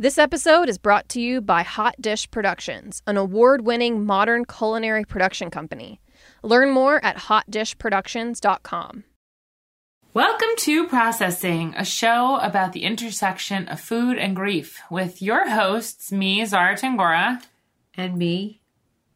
[0.00, 5.04] This episode is brought to you by Hot Dish Productions, an award winning modern culinary
[5.04, 6.00] production company.
[6.42, 9.04] Learn more at hotdishproductions.com.
[10.14, 16.10] Welcome to Processing, a show about the intersection of food and grief, with your hosts,
[16.10, 17.44] me, Zara Tangora.
[17.94, 18.62] And me,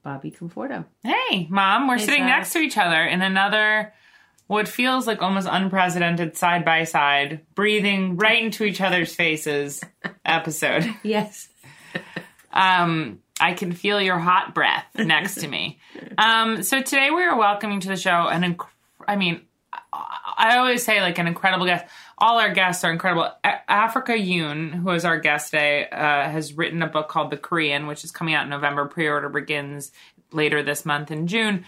[0.03, 0.85] Bobby Conforto.
[1.03, 2.31] Hey, Mom, we're Hey, sitting Zara.
[2.37, 3.95] next to each other in another,
[4.47, 9.83] what feels like almost unprecedented side by side, breathing right into each other's faces
[10.25, 10.93] episode.
[11.03, 11.49] Yes.
[12.53, 15.79] Um, I can feel your hot breath next to me.
[16.19, 18.69] Um, so today we are welcoming to the show an, inc-
[19.09, 19.41] I mean,
[19.93, 21.87] I- always say like an incredible guest.
[22.19, 23.31] All our guests are incredible.
[23.43, 27.37] A- Africa Yoon, who is our guest today, uh, has written a book called The
[27.37, 28.87] Korean, which is coming out in November.
[28.87, 29.91] Pre-order begins
[30.31, 31.65] later this month in June.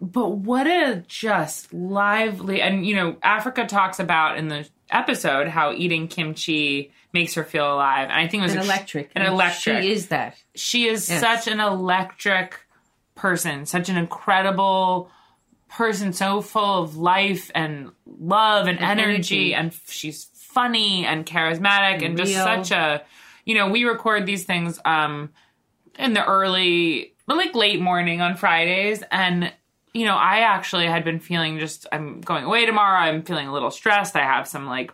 [0.00, 5.72] But what a just lively and you know Africa talks about in the episode how
[5.72, 8.04] eating kimchi makes her feel alive.
[8.08, 9.10] And I think it was An ex- electric.
[9.14, 10.36] An electric She is that.
[10.54, 11.20] she is Yes.
[11.20, 12.58] such an electric
[13.14, 15.10] person, such an incredible
[15.68, 19.54] person, so full of life and love and, And energy, energy.
[19.54, 23.02] and she's funny and charismatic and, And just such a
[23.44, 25.30] you know, we record these things um
[25.98, 29.52] in the early like late morning on Fridays and
[29.92, 32.98] you know, I actually had been feeling just I'm going away tomorrow.
[32.98, 34.16] I'm feeling a little stressed.
[34.16, 34.92] I have some like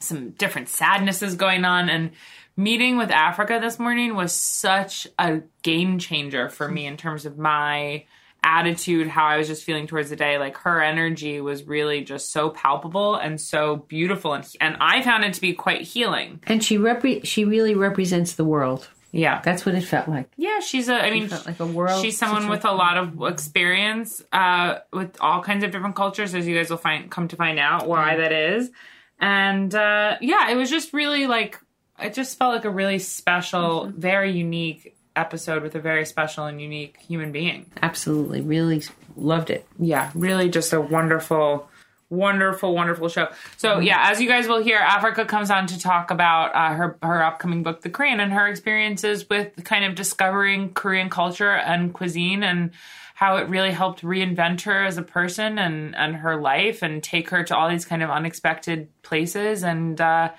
[0.00, 2.12] some different sadnesses going on and
[2.56, 7.38] meeting with Africa this morning was such a game changer for me in terms of
[7.38, 8.04] my
[8.42, 10.38] attitude, how I was just feeling towards the day.
[10.38, 15.24] Like her energy was really just so palpable and so beautiful and and I found
[15.24, 16.40] it to be quite healing.
[16.46, 18.88] And she repre- she really represents the world.
[19.12, 19.40] Yeah.
[19.42, 20.30] That's what it felt like.
[20.36, 20.94] Yeah, she's a.
[20.94, 25.16] I mean, felt like a world She's someone with a lot of experience uh, with
[25.20, 28.16] all kinds of different cultures, as you guys will find come to find out why
[28.16, 28.70] that is.
[29.18, 31.58] And uh, yeah, it was just really like
[32.02, 36.60] it just felt like a really special, very unique episode with a very special and
[36.60, 37.66] unique human being.
[37.82, 38.40] Absolutely.
[38.40, 38.82] Really
[39.16, 39.66] loved it.
[39.78, 41.68] Yeah, really just a wonderful,
[42.10, 43.28] wonderful, wonderful show.
[43.56, 46.98] So yeah, as you guys will hear, Africa comes on to talk about uh, her
[47.02, 51.94] her upcoming book, The Korean, and her experiences with kind of discovering Korean culture and
[51.94, 52.72] cuisine and
[53.14, 57.30] how it really helped reinvent her as a person and and her life and take
[57.30, 60.30] her to all these kind of unexpected places and uh,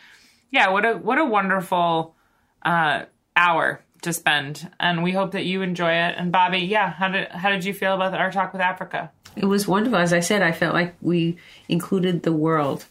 [0.52, 2.16] yeah, what a what a wonderful
[2.64, 3.06] uh,
[3.36, 6.16] hour to spend, and we hope that you enjoy it.
[6.18, 9.12] And Bobby, yeah, how did how did you feel about our talk with Africa?
[9.36, 10.00] It was wonderful.
[10.00, 11.38] As I said, I felt like we
[11.70, 12.86] included the world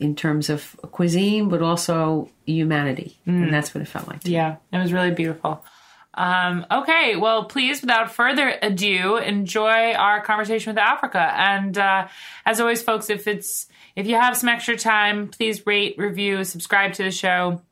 [0.00, 3.16] in terms of cuisine, but also humanity.
[3.26, 4.20] And that's what it felt like.
[4.24, 5.64] Yeah, it was really beautiful.
[6.16, 11.32] Um, okay, well, please, without further ado, enjoy our conversation with Africa.
[11.36, 12.08] And uh,
[12.46, 13.66] as always, folks, if it's
[13.96, 17.62] if you have some extra time, please rate, review, subscribe to the show.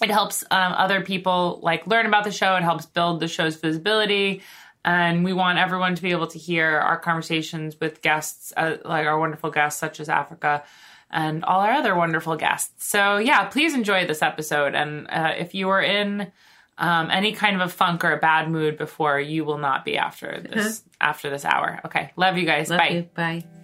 [0.00, 2.56] It helps um, other people like learn about the show.
[2.56, 4.42] It helps build the show's visibility,
[4.84, 9.06] and we want everyone to be able to hear our conversations with guests, uh, like
[9.06, 10.64] our wonderful guests, such as Africa
[11.12, 12.86] and all our other wonderful guests.
[12.86, 14.74] So yeah, please enjoy this episode.
[14.74, 16.32] And uh, if you are in
[16.78, 19.98] um, any kind of a funk or a bad mood before, you will not be
[19.98, 21.80] after this after this hour.
[21.84, 22.70] Okay, love you guys.
[22.70, 22.88] Love Bye.
[22.88, 23.02] you.
[23.14, 23.61] Bye.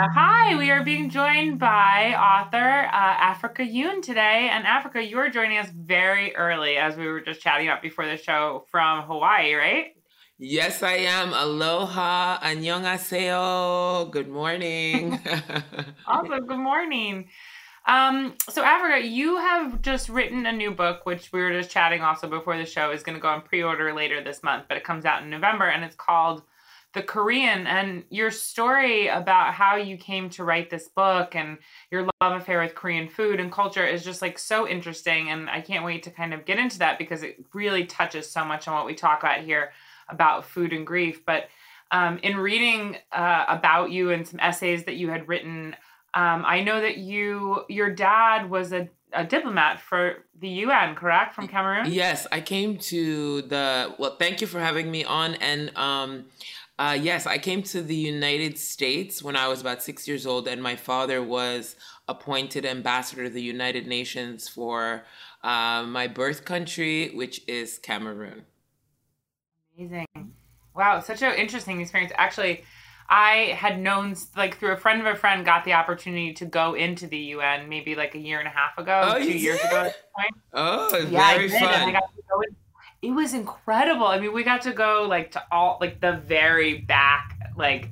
[0.00, 0.18] Africa.
[0.18, 4.48] Hi, we are being joined by author uh, Africa Yoon today.
[4.50, 8.06] And Africa, you are joining us very early, as we were just chatting up before
[8.06, 9.94] the show from Hawaii, right?
[10.38, 11.34] Yes, I am.
[11.34, 14.10] Aloha, annyeonghaseyo.
[14.10, 15.20] Good morning.
[16.06, 16.46] Awesome.
[16.46, 17.28] Good morning.
[17.86, 22.00] Um, so Africa, you have just written a new book, which we were just chatting
[22.00, 24.84] also before the show is going to go on pre-order later this month, but it
[24.84, 26.42] comes out in November and it's called
[26.92, 27.66] The Korean.
[27.66, 31.58] And your story about how you came to write this book and
[31.90, 35.30] your love affair with Korean food and culture is just like so interesting.
[35.30, 38.44] And I can't wait to kind of get into that because it really touches so
[38.44, 39.72] much on what we talk about here
[40.08, 41.24] about food and grief.
[41.24, 41.48] But
[41.90, 45.74] um, in reading uh, about you and some essays that you had written,
[46.14, 51.34] um, I know that you, your dad was a, a diplomat for the UN, correct,
[51.34, 51.92] from Cameroon?
[51.92, 53.94] yes, I came to the.
[53.98, 55.34] Well, thank you for having me on.
[55.36, 56.24] And um,
[56.80, 60.48] uh, yes, I came to the United States when I was about six years old,
[60.48, 61.76] and my father was
[62.08, 65.04] appointed ambassador to the United Nations for
[65.44, 68.44] uh, my birth country, which is Cameroon.
[69.78, 70.06] Amazing.
[70.74, 72.12] Wow, such an interesting experience.
[72.16, 72.64] Actually,
[73.10, 76.72] I had known, like, through a friend of a friend, got the opportunity to go
[76.72, 79.66] into the UN maybe like a year and a half ago, Oh, two years did?
[79.66, 80.34] ago at this point.
[80.54, 81.56] Oh, Yeah, I very did.
[81.56, 81.92] And I fun.
[81.92, 82.56] got to go in.
[83.02, 84.06] It was incredible.
[84.06, 87.36] I mean, we got to go like to all like the very back.
[87.56, 87.88] Like,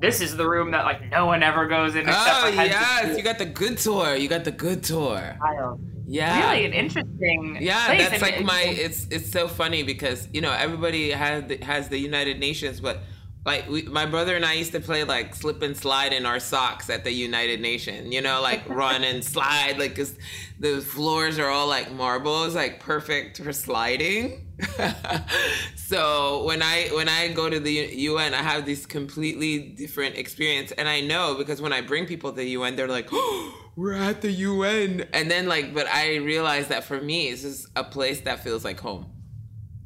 [0.00, 2.50] this is the room that like no one ever goes in except Oh for ah,
[2.50, 4.16] heads yes, you got the good tour.
[4.16, 5.36] You got the good tour.
[5.40, 5.80] Wild.
[6.06, 6.50] Yeah.
[6.50, 7.58] Really an interesting.
[7.60, 8.08] Yeah, place.
[8.08, 8.62] that's I like mean, my.
[8.62, 12.98] It's it's so funny because you know everybody has the, has the United Nations, but
[13.44, 16.38] like we, my brother and I used to play like slip and slide in our
[16.38, 18.12] socks at the United Nation.
[18.12, 20.14] You know, like run and slide, Like cause
[20.58, 24.46] the floors are all like marbles, like perfect for sliding.
[25.74, 30.70] so when I when I go to the UN, I have this completely different experience,
[30.72, 33.94] and I know because when I bring people to the UN, they're like, oh, "We're
[33.94, 37.84] at the UN," and then like, but I realize that for me, it's just a
[37.84, 39.06] place that feels like home.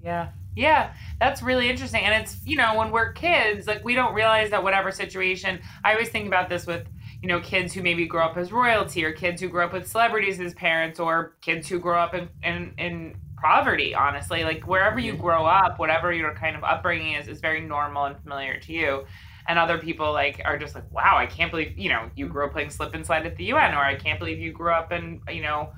[0.03, 0.31] Yeah.
[0.57, 2.05] Yeah, that's really interesting.
[2.05, 5.93] And it's, you know, when we're kids, like we don't realize that whatever situation, I
[5.93, 6.87] always think about this with,
[7.23, 9.89] you know, kids who maybe grow up as royalty or kids who grow up with
[9.89, 14.45] celebrities as parents or kids who grow up in, in, in poverty, honestly.
[14.45, 18.17] Like wherever you grow up, whatever your kind of upbringing is, is very normal and
[18.21, 19.05] familiar to you.
[19.49, 22.47] And other people like are just like, wow, I can't believe, you know, you grew
[22.47, 24.93] up playing slip and slide at the UN, or I can't believe you grew up
[24.93, 25.73] in, you know,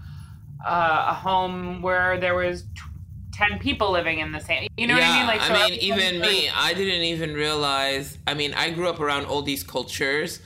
[0.67, 2.64] uh, a home where there was
[3.37, 5.79] 10 people living in the same you know what i mean like so I mean,
[5.81, 8.19] even me, I didn't even realize.
[8.27, 10.41] I mean, I grew up around all these cultures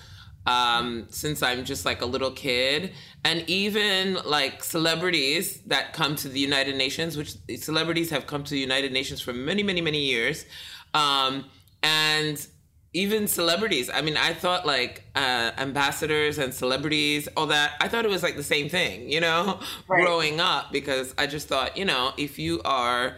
[0.47, 2.93] um, since I'm just like a little kid,
[3.25, 8.51] and even like celebrities that come to the United Nations, which celebrities have come to
[8.51, 10.47] the United Nations for many, many, many years,
[10.95, 11.47] um,
[11.83, 12.47] and
[12.93, 13.89] even celebrities.
[13.93, 17.73] I mean, I thought like uh, ambassadors and celebrities, all that.
[17.81, 20.05] I thought it was like the same thing, you know, Right.
[20.05, 23.17] growing up because I just thought, you know, if you are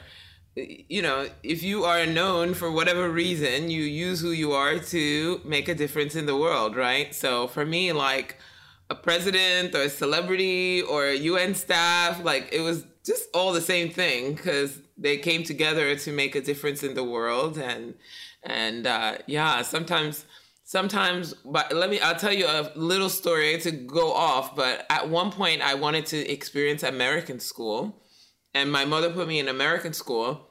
[0.54, 5.40] you know, if you are known for whatever reason, you use who you are to
[5.44, 7.14] make a difference in the world, right?
[7.14, 8.36] So for me, like
[8.90, 13.62] a president or a celebrity or a UN staff, like it was just all the
[13.62, 17.56] same thing because they came together to make a difference in the world.
[17.56, 17.94] And,
[18.44, 20.24] and uh, yeah, sometimes,
[20.64, 24.56] sometimes, but let me, I'll tell you a little story to go off.
[24.56, 28.02] But at one point, I wanted to experience American school
[28.54, 30.48] and my mother put me in American school.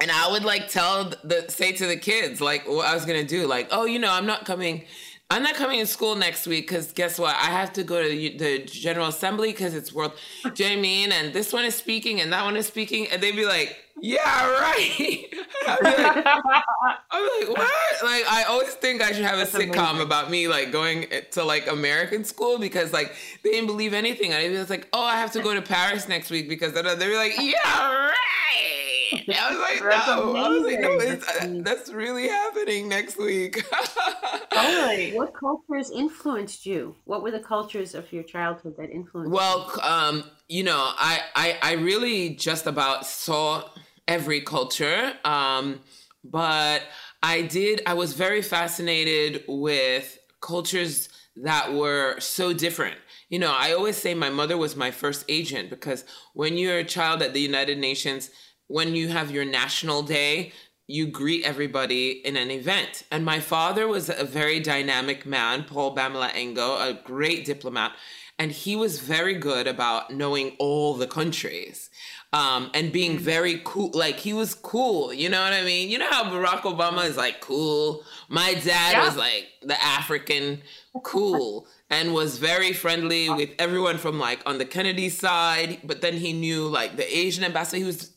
[0.00, 3.24] And I would like tell the say to the kids like what I was gonna
[3.24, 4.86] do, like, oh, you know, I'm not coming,
[5.32, 7.36] I'm not coming to school next week because guess what?
[7.36, 10.12] I have to go to the, General Assembly because it's World.
[10.42, 11.12] Do you know what I mean?
[11.12, 14.50] And this one is speaking and that one is speaking, and they'd be like, yeah,
[14.50, 15.26] right.
[15.68, 16.26] I'd be like,
[17.10, 18.02] I'm like, what?
[18.02, 21.44] Like, I always think I should have a sitcom about me like going eh, to
[21.44, 24.34] like American school because like they didn't believe anything.
[24.34, 27.16] I was like, oh, I have to go to Paris next week because they were
[27.16, 28.99] like, yeah, right.
[29.26, 30.36] And I was like, That's no.
[30.36, 33.64] I was like, no, it's, uh, that's really happening next week.
[34.52, 36.94] totally What cultures influenced you?
[37.04, 41.58] What were the cultures of your childhood that influenced Well, um, you know, I, I
[41.62, 43.68] I really just about saw
[44.06, 45.80] every culture, um,
[46.24, 46.82] but
[47.22, 47.82] I did.
[47.86, 52.96] I was very fascinated with cultures that were so different.
[53.28, 56.04] You know, I always say my mother was my first agent because
[56.34, 58.30] when you're a child at the United Nations,
[58.70, 60.52] when you have your national day,
[60.86, 63.02] you greet everybody in an event.
[63.10, 67.92] And my father was a very dynamic man, Paul Bamela Engo, a great diplomat.
[68.38, 71.90] And he was very good about knowing all the countries
[72.32, 73.90] um, and being very cool.
[73.92, 75.90] Like he was cool, you know what I mean?
[75.90, 78.04] You know how Barack Obama is like cool?
[78.28, 79.04] My dad Yeah.
[79.04, 80.62] was like the African
[81.02, 85.80] cool and was very friendly with everyone from like on the Kennedy side.
[85.84, 87.78] But then he knew like the Asian ambassador.
[87.78, 88.12] He was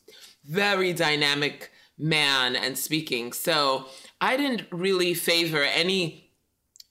[0.46, 3.34] very dynamic man and speaking.
[3.34, 3.86] So
[4.20, 6.32] I didn't really favor any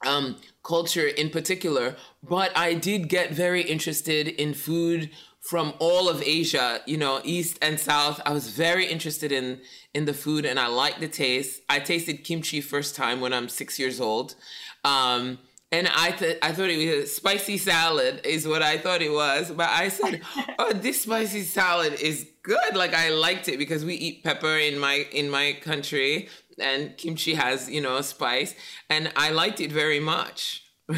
[0.06, 6.22] um, culture in particular, but I did get very interested in food from all of
[6.22, 8.20] Asia, you know, east and south.
[8.24, 9.60] I was very interested in
[9.92, 11.62] in the food, and I liked the taste.
[11.68, 14.36] I tasted kimchi first time when I'm six years old.
[14.84, 15.38] Um,
[15.72, 19.12] and I th- I thought it was a spicy salad is what I thought it
[19.12, 20.20] was, but I said,
[20.58, 24.78] "Oh, this spicy salad is good." Like I liked it because we eat pepper in
[24.78, 28.54] my in my country, and kimchi has you know spice,
[28.90, 30.62] and I liked it very much.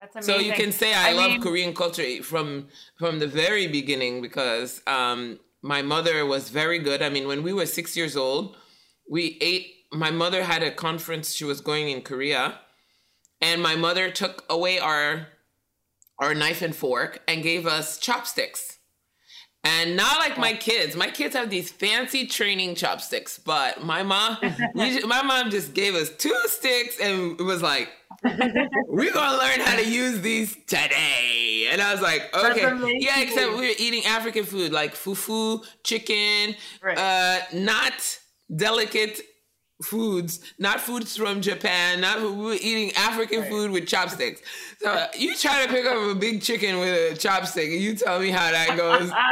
[0.00, 2.68] That's so you can say I, I love mean- Korean culture from
[2.98, 7.00] from the very beginning because um, my mother was very good.
[7.00, 8.56] I mean, when we were six years old,
[9.08, 9.70] we ate.
[9.92, 12.58] My mother had a conference she was going in Korea,
[13.44, 15.28] and my mother took away our
[16.18, 18.78] our knife and fork and gave us chopsticks.
[19.66, 20.94] And not like my kids.
[20.94, 24.36] My kids have these fancy training chopsticks, but my mom,
[24.74, 27.88] my mom just gave us two sticks and was like,
[28.88, 33.52] "We're gonna learn how to use these today." And I was like, "Okay, yeah." Except
[33.52, 36.98] we were eating African food like fufu, chicken, Right.
[36.98, 38.18] uh, not
[38.54, 39.20] delicate
[39.84, 44.42] foods, not foods from Japan, not we were eating African food with chopsticks.
[44.80, 48.18] So you try to pick up a big chicken with a chopstick, and you tell
[48.20, 49.10] me how that goes.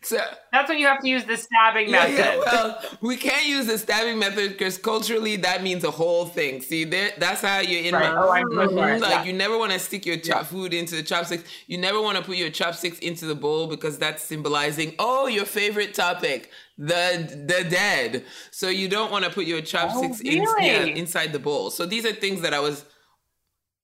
[0.00, 0.16] So
[0.52, 2.16] That's when you have to use the stabbing yeah, method.
[2.18, 6.62] yeah, well, we can't use the stabbing method because culturally that means a whole thing.
[6.62, 7.94] See, there, that's how you're in.
[7.94, 8.12] Right.
[8.14, 8.74] my- Oh, so.
[8.74, 9.24] Like Yeah.
[9.24, 11.44] you never want to stick your chop food into the chopsticks.
[11.66, 15.44] You never want to put your chopsticks into the bowl because that's symbolizing oh your
[15.44, 18.24] favorite topic, the the dead.
[18.52, 20.66] So you don't want to put your chopsticks Oh, really?
[20.66, 21.70] yeah, inside the bowl.
[21.70, 22.84] So these are things that I was.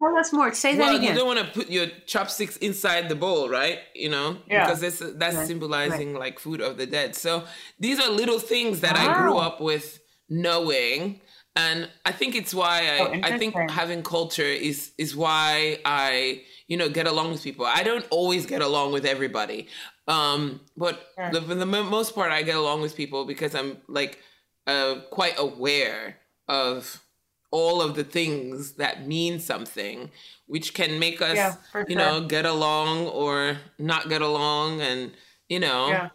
[0.03, 0.53] Tell us more.
[0.53, 3.79] Say that Well, you don't want to put your chopsticks inside the bowl, right?
[3.95, 4.65] You know, Yeah.
[4.65, 7.15] because that's that's Right, symbolizing like food of the dead.
[7.17, 7.45] So
[7.81, 11.21] these are little things that I grew up with knowing,
[11.57, 16.43] and I think it's why I Oh, I think having culture is is why I
[16.67, 17.65] you know get along with people.
[17.65, 19.69] I don't always get along with everybody,
[20.09, 21.31] um, but Sure.
[21.33, 24.21] the, for the mo- most part, I get along with people because I'm like
[24.67, 26.17] uh, quite aware
[26.49, 27.01] of
[27.51, 30.11] all of the things that mean something,
[30.47, 31.55] which can make us, Yeah,
[31.87, 31.97] you sure.
[31.97, 35.13] know, get along or not get along, and
[35.49, 36.09] you know, Yeah.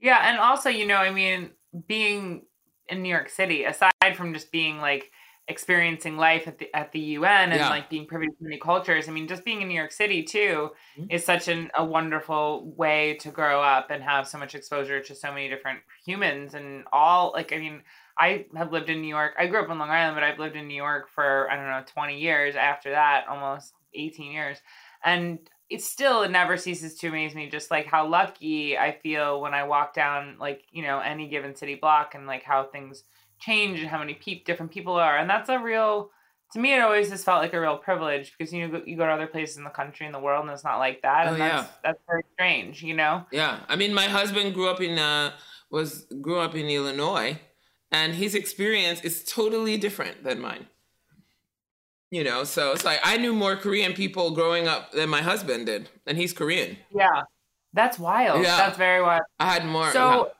[0.00, 1.50] Yeah, and also, you know, I mean,
[1.88, 2.42] being
[2.88, 5.10] in New York City, aside from just being like
[5.48, 7.68] experiencing life at the at the UN and Yeah.
[7.68, 10.70] like being privy to many cultures, I mean, just being in New York City too
[10.96, 11.08] Mhm.
[11.08, 15.14] is such an, a wonderful way to grow up and have so much exposure to
[15.14, 17.82] so many different humans and all like I mean,
[18.18, 19.34] I have lived in New York.
[19.38, 21.66] I grew up in Long Island, but I've lived in New York for I don't
[21.66, 24.60] know, 20 years after that, almost 18 years.
[25.04, 29.40] And it still it never ceases to amaze me just like how lucky I feel
[29.40, 33.04] when I walk down like you know any given city block and like how things
[33.40, 36.10] change and how many peop different people are and that's a real
[36.52, 39.04] to me it always has felt like a real privilege because you know you go
[39.06, 41.36] to other places in the country and the world and it's not like that and
[41.36, 41.72] Oh, that's yeah.
[41.84, 45.32] that's very strange you know Yeah, I mean, my husband grew up in uh
[45.70, 47.38] was grew up in Illinois,
[47.92, 50.66] and his experience is totally different than mine.
[52.10, 55.66] You know, so it's like I knew more Korean people growing up than my husband
[55.66, 56.78] did, and he's Korean.
[56.94, 57.22] yeah
[57.74, 58.56] that's wild Yeah.
[58.56, 59.92] that's very wild I had more.
[59.92, 60.30] So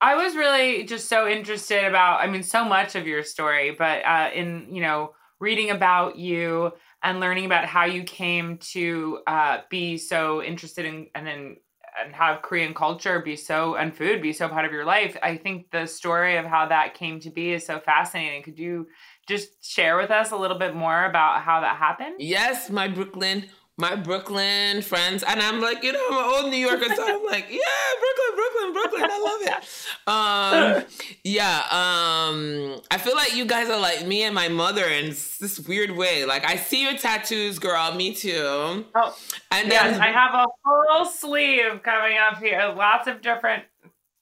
[0.00, 4.04] I was really just so interested about I mean so much of your story, but
[4.04, 9.58] uh in, you know, reading about you and learning about how you came to uh
[9.70, 11.56] be so interested in and in
[12.02, 15.16] and have Korean culture be so and food be so part of your life.
[15.22, 18.42] I think the story of how that came to be is so fascinating.
[18.42, 18.86] Could you
[19.28, 22.16] just share with us a little bit more about how that happened?
[22.18, 23.46] Yes, my Brooklyn,
[23.80, 27.24] my Brooklyn friends, and I'm like, you know, I'm an old New Yorker, so I'm
[27.24, 27.58] like, yeah,
[28.00, 29.64] Brooklyn, Brooklyn, Brooklyn, I love it.
[30.06, 30.84] Um,
[31.24, 35.60] yeah, um, I feel like you guys are like me and my mother in this
[35.66, 36.24] weird way.
[36.24, 38.84] Like, I see your tattoos, girl, me too.
[38.94, 39.16] Oh,
[39.50, 42.72] And yes, then I have a full sleeve coming up here.
[42.76, 43.64] Lots of different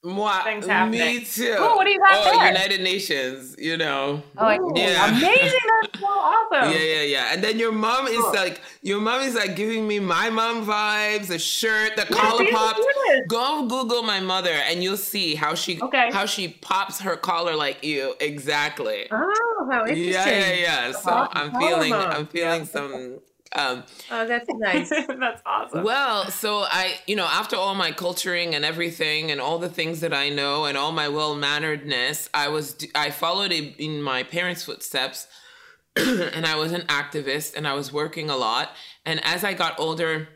[0.05, 1.01] moi, things happening.
[1.01, 1.57] me too.
[1.59, 2.47] Ooh, what do you got oh, there?
[2.49, 4.23] United Nations, you know.
[4.39, 5.09] Oh, Yeah.
[5.09, 5.51] amazing!
[5.83, 6.73] That's so awesome.
[6.73, 7.33] Yeah, yeah, yeah.
[7.33, 8.33] And then your mom is Cool.
[8.35, 12.45] like, your mom is like giving me my mom vibes, a shirt, the Yeah, collar
[12.51, 12.79] pops.
[12.79, 13.27] look at this.
[13.29, 16.11] Go Google my mother, and you'll see how she Okay.
[16.13, 19.09] how she pops her collar like you exactly.
[19.11, 20.13] Oh, how interesting.
[20.13, 20.53] Yeah, yeah,
[20.89, 20.93] yeah.
[20.93, 22.67] So Oh, I'm feeling, I'm feeling yeah.
[22.67, 23.19] some.
[23.57, 24.91] Um, Oh, that's nice.
[25.09, 25.83] That's awesome.
[25.83, 30.01] well, so I, you know, after all my culturing and everything, and all the things
[30.01, 34.23] that I know, and all my well manneredness, I was, I followed in in my
[34.23, 35.27] parents' footsteps,
[35.97, 38.73] and I was an activist, and I was working a lot.
[39.07, 40.29] And as I got older,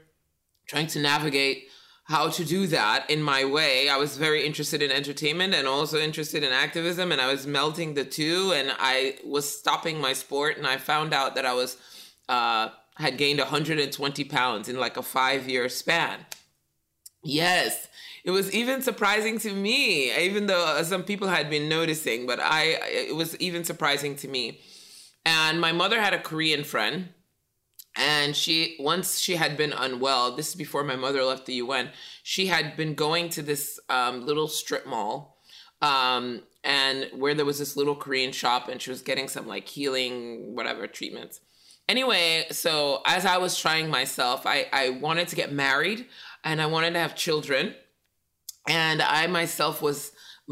[0.67, 1.69] trying to navigate
[2.05, 5.99] how to do that in my way, I was very interested in entertainment and also
[5.99, 8.53] interested in activism, and I was melting the two.
[8.55, 11.77] And I was stopping my sport, and I found out that I was.
[12.29, 16.27] Uh, had gained 120 pounds in like a five year span.
[17.25, 17.89] Yes,
[18.25, 22.79] it was even surprising to me, even though some people had been noticing, but I,
[22.85, 24.61] it was even surprising to me.
[25.25, 27.11] And my mother had a Korean friend,
[27.97, 31.91] and she, once she had been unwell, this is before my mother left the UN,
[32.25, 35.39] she had been going to this um, little strip mall.
[35.81, 39.67] Um, and where there was this little Korean shop, and she was getting some like
[39.67, 41.41] healing, whatever treatments
[41.93, 42.75] anyway so
[43.17, 46.01] as i was trying myself i i wanted to get married
[46.49, 47.65] and i wanted to have children
[48.69, 50.01] and i myself was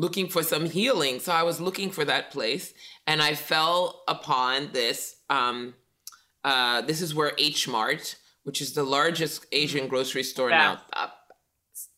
[0.04, 2.66] looking for some healing so i was looking for that place
[3.08, 4.98] and i fell upon this
[5.38, 5.74] um
[6.50, 8.04] uh this is where h mart
[8.46, 10.58] which is the largest asian grocery store Yeah.
[10.66, 11.08] now uh,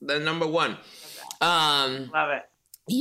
[0.01, 0.73] the number one.
[1.41, 2.43] Um, Love it.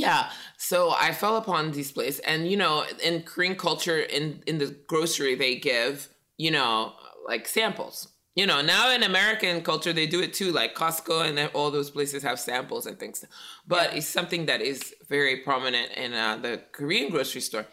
[0.04, 0.30] yeah.
[0.58, 4.68] So I fell upon these places, and you know, in Korean culture, in in the
[4.92, 6.10] grocery, they give
[6.42, 6.94] you know
[7.28, 8.08] like samples.
[8.34, 11.92] You know, now in American culture, they do it too, like Costco and all those
[11.92, 13.26] places have samples and things.
[13.68, 17.66] But it's something that is very prominent in uh, the Korean grocery store.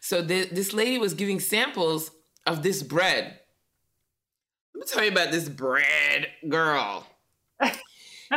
[0.00, 2.10] So th- this lady was giving samples
[2.46, 3.38] of this bread.
[4.74, 7.06] Let me tell you about this bread, girl.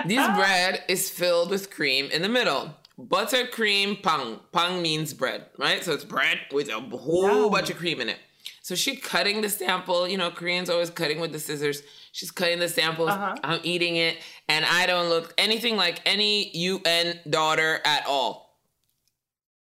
[0.05, 2.73] this bread is filled with cream in the middle.
[2.97, 4.39] Buttercream pang.
[4.53, 5.83] Pang means bread, right?
[5.83, 8.19] So it's bread with a whole bunch of cream in it.
[8.65, 10.07] So she cutting the sample.
[10.07, 11.83] You know, Koreans always cutting with the scissors.
[12.13, 13.11] She's cutting the samples.
[13.11, 13.35] Uh-huh.
[13.43, 14.17] I'm eating it,
[14.49, 18.57] and I don't look anything like any UN daughter at all.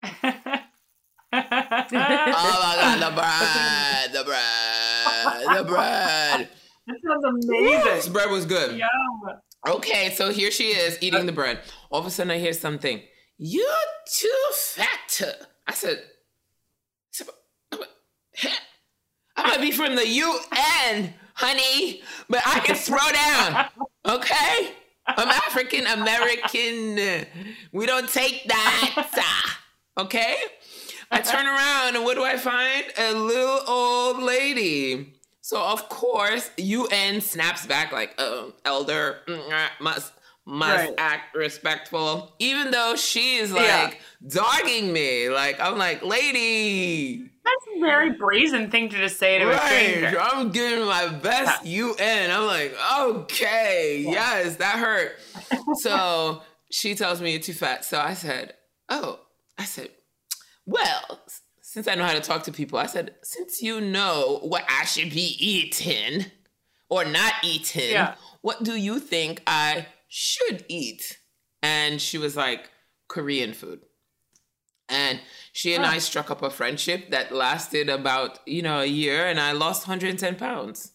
[1.34, 6.50] Oh my god, the bread, the bread, the bread.
[6.86, 7.84] That sounds amazing.
[7.86, 8.77] This bread was good.
[8.77, 9.39] Yum.
[9.65, 11.62] Okay, so here she is eating the bread.
[11.89, 13.01] All of a sudden, I hear something.
[13.38, 13.65] You're
[14.05, 15.22] too fat.
[15.65, 16.03] I said,
[19.38, 23.65] I might be from the UN, honey, but I can throw down.
[24.05, 24.71] Okay?
[25.07, 27.25] I'm African American.
[27.71, 29.69] We don't take that.
[29.97, 30.35] Okay?
[31.11, 32.85] I turn around and what do I find?
[32.97, 35.13] A little old lady.
[35.41, 40.13] So of course, UN snaps back like, "Oh, elder mm, uh, must
[40.45, 40.93] must Right.
[40.97, 43.93] act respectful," even though she's like Yeah.
[44.27, 45.29] dogging me.
[45.29, 49.62] Like I'm like, lady, That's a very brazen thing to just say to a right?
[49.95, 50.19] stranger.
[50.21, 52.31] I'm giving my best UN.
[52.31, 55.17] I'm like, okay, yes, that hurt.
[55.79, 57.83] so she tells me you're too fat.
[57.83, 58.53] So I said,
[58.89, 59.19] oh,
[59.57, 59.89] I said,
[60.65, 61.19] well,
[61.62, 64.86] since I know how to talk to people, I said, since you know what I
[64.86, 66.25] should be eating
[66.89, 68.15] or not eating, Yeah.
[68.41, 71.17] what do you think I should eat?
[71.63, 72.69] And she was like,
[73.07, 73.81] Korean food.
[74.91, 75.19] And
[75.53, 79.39] she and I struck up a friendship that lasted about, you know, a year, and
[79.39, 80.91] I lost 110 pounds.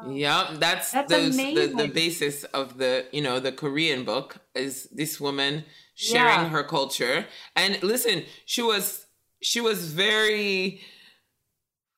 [0.00, 4.88] Yeah, that's, That's the, the the basis of the you know the Korean book is
[5.00, 6.48] this woman sharing Yeah.
[6.50, 7.26] her culture.
[7.56, 9.06] And listen, she was
[9.42, 10.80] she was very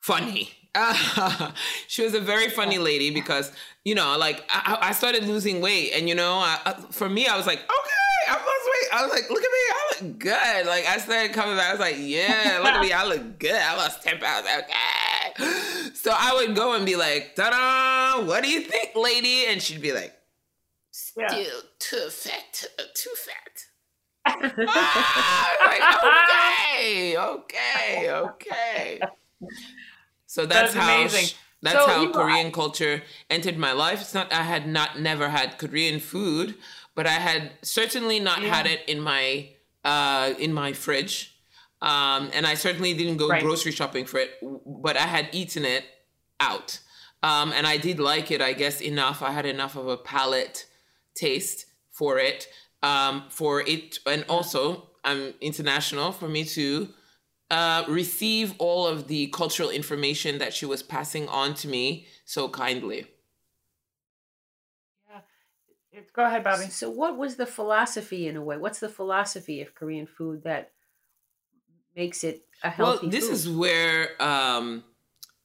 [0.00, 0.50] funny.
[1.88, 3.52] she was a very funny lady because
[3.84, 7.26] you know, like I, I started losing weight, and you know, I, I- for me,
[7.26, 8.88] I was like, okay, I lost weight.
[8.94, 9.62] I was like, look at me,
[10.02, 10.66] look good.
[10.66, 13.54] Like I started coming back, I was like, yeah, look at me, I look good.
[13.54, 14.46] I lost ten pounds.
[14.46, 19.46] Okay, so I would go and be like, ta-da, what do you think, lady?
[19.46, 20.14] And she'd be like,
[21.16, 21.28] Yeah.
[21.28, 23.36] still too fat, too fat.
[24.68, 25.82] Ah, like,
[26.76, 29.00] okay, okay, okay.
[30.26, 31.26] So that's, That's how amazing.
[31.26, 34.00] sh- that's So how you- Korean culture entered my life.
[34.00, 36.54] It's not I had not never had Korean food,
[36.94, 39.50] but I had certainly not had it in my
[39.84, 41.36] uh in my fridge.
[41.82, 43.42] Um, and I certainly didn't go Right.
[43.42, 44.30] grocery shopping for it,
[44.84, 45.84] but I had eaten it
[46.38, 46.78] out.
[47.22, 49.22] Um, and I did like it, I guess, enough.
[49.22, 50.66] I had enough of a palate
[51.14, 52.48] taste for it,
[52.82, 56.88] um, for it, and also I'm international for me to
[57.50, 62.48] uh, receive all of the cultural information that she was passing on to me so
[62.48, 63.06] kindly.
[66.00, 66.64] It's- Go ahead, Bobby.
[66.66, 68.56] So, what was the philosophy in a way?
[68.56, 70.72] What's the philosophy of Korean food that
[71.96, 73.06] makes it a healthy?
[73.06, 73.34] Well, this food?
[73.34, 74.84] is where um,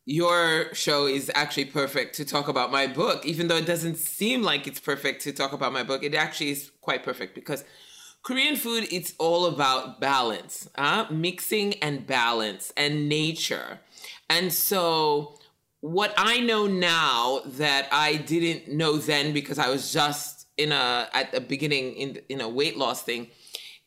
[0.05, 4.43] your show is actually perfect to talk about my book, even though it doesn't seem
[4.43, 6.03] like it's perfect to talk about my book.
[6.03, 7.63] It actually is quite perfect because
[8.25, 13.79] Korean food, it's all about balance, uh, mixing and balance and nature.
[14.29, 15.37] And so,
[15.81, 21.07] what I know now that I didn't know then because I was just in a
[21.13, 23.27] at the beginning in in a weight loss thing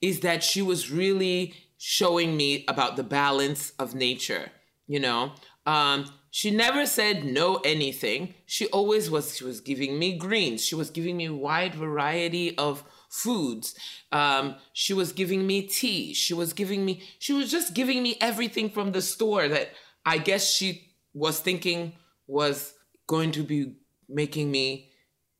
[0.00, 4.50] is that she was really showing me about the balance of nature
[4.88, 5.32] you know?
[5.66, 8.34] Um she never said no anything.
[8.46, 10.64] She always was she was giving me greens.
[10.64, 13.74] She was giving me wide variety of foods.
[14.10, 16.14] Um she was giving me tea.
[16.14, 19.70] She was giving me she was just giving me everything from the store that
[20.06, 21.92] i guess she was thinking
[22.26, 22.74] was
[23.06, 23.74] going to be
[24.08, 24.87] making me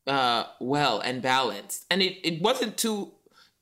[0.09, 1.85] uh, well and balanced.
[1.91, 3.13] And it, it wasn't too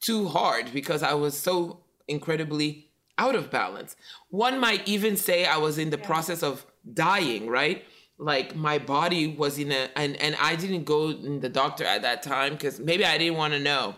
[0.00, 3.96] too hard because I was so incredibly out of balance.
[4.30, 7.84] One might even say I was in the process of dying, right?
[8.18, 12.02] Like my body was in a and and I didn't go in the doctor at
[12.02, 13.96] that time because maybe I didn't want to know.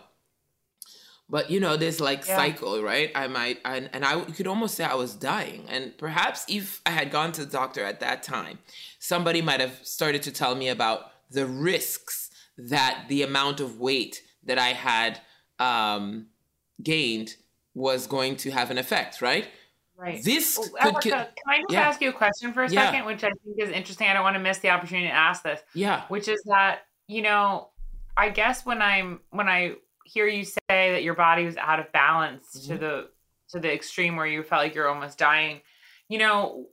[1.29, 2.35] But you know, this like Yeah.
[2.35, 3.11] cycle, right?
[3.13, 5.65] I might and, and I you could almost say I was dying.
[5.69, 8.59] And perhaps if I had gone to the doctor at that time,
[8.99, 12.28] somebody might have started to tell me about the risks
[12.69, 15.19] that the amount of weight that I had
[15.59, 16.27] um,
[16.83, 17.35] gained
[17.73, 19.47] was going to have an effect, right?
[19.97, 20.23] Right.
[20.23, 21.81] This Well, could, Africa, can I just yeah.
[21.81, 22.85] ask you a question for a Yeah.
[22.91, 24.07] second, which I think is interesting?
[24.07, 25.61] I don't want to miss the opportunity to ask this.
[25.73, 27.69] yeah, which is that you know
[28.15, 29.73] i guess when i'm when i
[30.05, 32.79] hear you say that your body was out of balance to Mhm.
[32.79, 33.09] the
[33.49, 35.61] to the extreme where you felt like you're almost dying
[36.07, 36.67] you know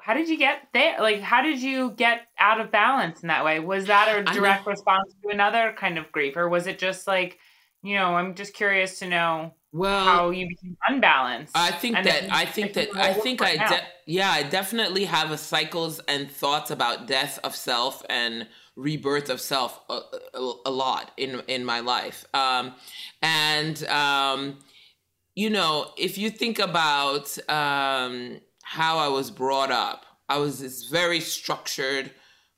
[0.00, 1.00] how did you get there?
[1.00, 3.60] Like how did you get out of balance in that way?
[3.60, 7.38] Was that a direct response to another kind of grief or was it just like
[7.82, 12.06] you know i'm just curious to know well, how you became unbalanced I think and
[12.06, 16.30] that I think that I think I de- yeah I definitely have a cycles and
[16.30, 20.00] thoughts about death of self and rebirth of self a,
[20.32, 22.24] a, a lot in in my life.
[22.32, 22.76] Um,
[23.20, 24.58] and um,
[25.34, 30.84] you know if you think about um, how I was brought up I was this
[30.84, 32.12] very structured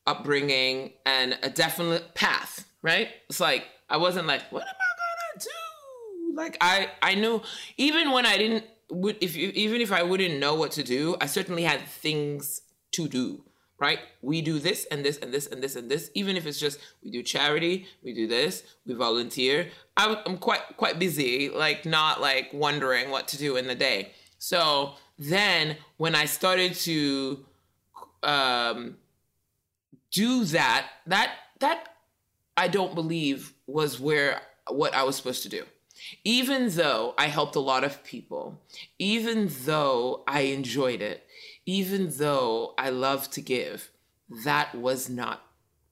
[0.06, 5.44] upbringing and a definite path right it's like I wasn't like what am I gonna
[5.44, 7.42] do like I I knew
[7.76, 11.26] even when I didn't would if even if I wouldn't know what to do, I
[11.26, 13.44] certainly had things to do.
[13.78, 14.00] Right?
[14.20, 16.10] We do this and this and this and this and this.
[16.14, 19.68] Even if it's just we do charity, we do this, we volunteer.
[19.96, 24.12] I, I'm quite quite busy, like not like wondering what to do in the day.
[24.38, 27.44] So then when I started to
[28.24, 28.96] um,
[30.10, 31.30] do that, that
[31.60, 31.94] that
[32.56, 35.64] I don't believe was where what I was supposed to do
[36.24, 38.60] even though I helped a lot of people,
[38.98, 41.26] even though I enjoyed it,
[41.66, 43.90] even though I love to give,
[44.44, 45.42] that was not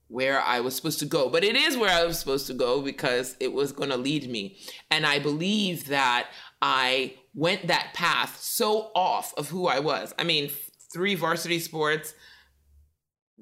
[0.07, 1.29] where I was supposed to go.
[1.29, 4.29] But it is where I was supposed to go because it was going to lead
[4.29, 4.57] me.
[4.89, 6.27] And I believe that
[6.61, 10.13] I went that path so off of who I was.
[10.19, 10.49] I mean,
[10.93, 12.13] three varsity sports,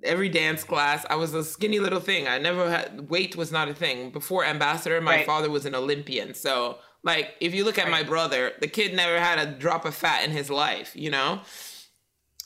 [0.04, 1.06] every dance class.
[1.10, 2.28] I was a skinny little thing.
[2.28, 4.12] I never had weight was not a thing.
[4.12, 5.26] Before ambassador, my Right.
[5.26, 6.34] father was an Olympian.
[6.36, 9.96] So like if you look at my brother, the kid never had a drop of
[9.96, 11.42] fat in his life, you know?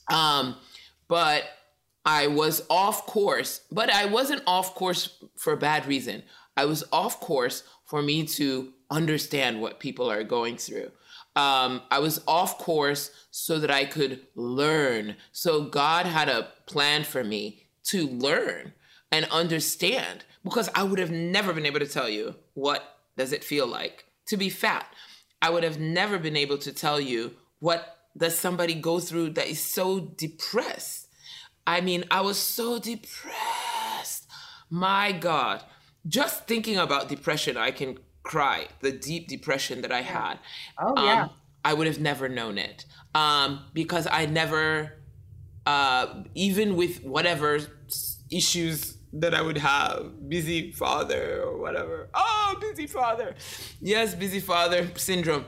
[0.09, 0.55] Um
[1.07, 1.43] but
[2.05, 6.23] I was off course, but I wasn't off course for a bad reason.
[6.57, 10.89] I was off course for me to understand what people are going through.
[11.35, 15.17] Um, I was off course so that I could learn.
[15.33, 18.71] So God had a plan for me to learn
[19.11, 23.43] and understand because I would have never been able to tell you what does it
[23.43, 24.87] feel like to be fat.
[25.41, 29.49] I would have never been able to tell you what does somebody go through that
[29.49, 31.09] is so depressed.
[31.67, 34.29] I mean, I was so depressed.
[34.69, 35.65] My God.
[36.07, 38.67] Just thinking about depression, I can cry.
[38.81, 40.39] The deep depression that I had.
[40.79, 41.27] oh Um, yeah
[41.63, 42.85] I would have never known it.
[43.13, 44.97] Um, because I never,
[45.67, 47.59] uh, even with whatever
[48.31, 52.09] issues that I would have, busy father or whatever.
[52.15, 53.35] Oh, busy father.
[53.79, 55.45] Yes, busy father syndrome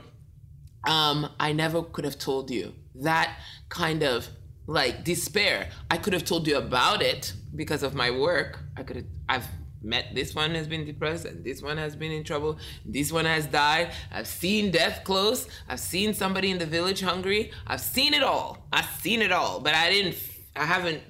[0.86, 3.38] um, I never could have told you that
[3.68, 4.28] kind of
[4.66, 5.68] like despair.
[5.90, 8.60] I could have told you about it because of my work.
[8.76, 9.46] I could have, I've
[9.84, 12.58] met this one has been depressed and this one has been in trouble.
[12.84, 13.92] This one has died.
[14.10, 15.46] I've seen death close.
[15.68, 17.52] I've seen somebody in the village hungry.
[17.66, 18.66] I've seen it all.
[18.72, 20.16] I've seen it all, but I didn't,
[20.56, 21.02] I haven't,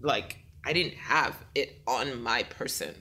[0.00, 2.94] like, I didn't have it on my person.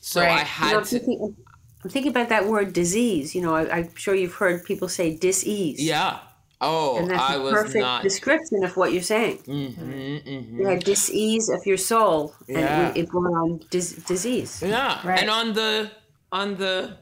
[0.00, 0.46] So Right.
[0.62, 1.36] I You know, had to, thinking,
[1.84, 3.34] I'm thinking about that word disease.
[3.34, 5.82] You know, I, I'm sure you've heard people say disease.
[5.82, 6.20] yeah.
[6.62, 8.02] Oh, And that's I a was perfect not.
[8.02, 9.38] description of what you're saying.
[9.46, 10.58] Mhm, mhm.
[10.58, 12.88] You had dis-ease of your soul, and Yeah.
[12.90, 14.62] it, it brought on dis- disease.
[14.62, 15.20] Yeah, Right.
[15.20, 15.90] and on the
[16.32, 16.96] on the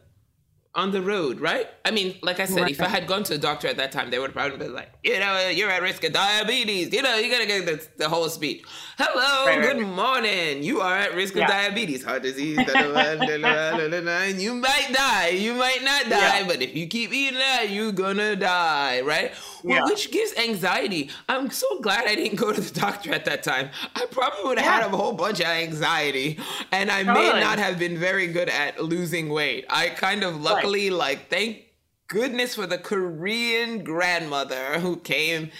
[0.78, 1.66] on the road, right?
[1.84, 2.70] I mean, like I said, right.
[2.70, 4.92] if I had gone to a doctor at that time, they would probably been like,
[5.02, 6.92] you know, you're at risk of diabetes.
[6.92, 8.62] You know, you gotta get the, the whole speech.
[8.96, 9.86] Hello, right, good right.
[9.86, 10.62] morning.
[10.62, 11.46] You are at risk yeah.
[11.46, 15.30] of diabetes, heart disease, and you might die.
[15.30, 16.46] You might not die, yeah.
[16.46, 19.32] but if you keep eating that, you're gonna die, right?
[19.64, 19.84] Yeah.
[19.84, 21.10] Which gives anxiety.
[21.28, 23.70] I'm so glad I didn't go to the doctor at that time.
[23.94, 24.82] I probably would have Yeah.
[24.84, 26.38] had a whole bunch of anxiety,
[26.72, 29.64] and I may not have been very good at losing weight.
[29.70, 31.62] I kind of luckily, like, thank
[32.08, 35.50] goodness for the Korean grandmother who came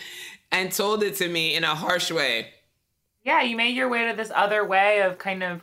[0.51, 2.53] and told it to me in a harsh way.
[3.23, 5.61] yeah, you made your way to this other way of kind of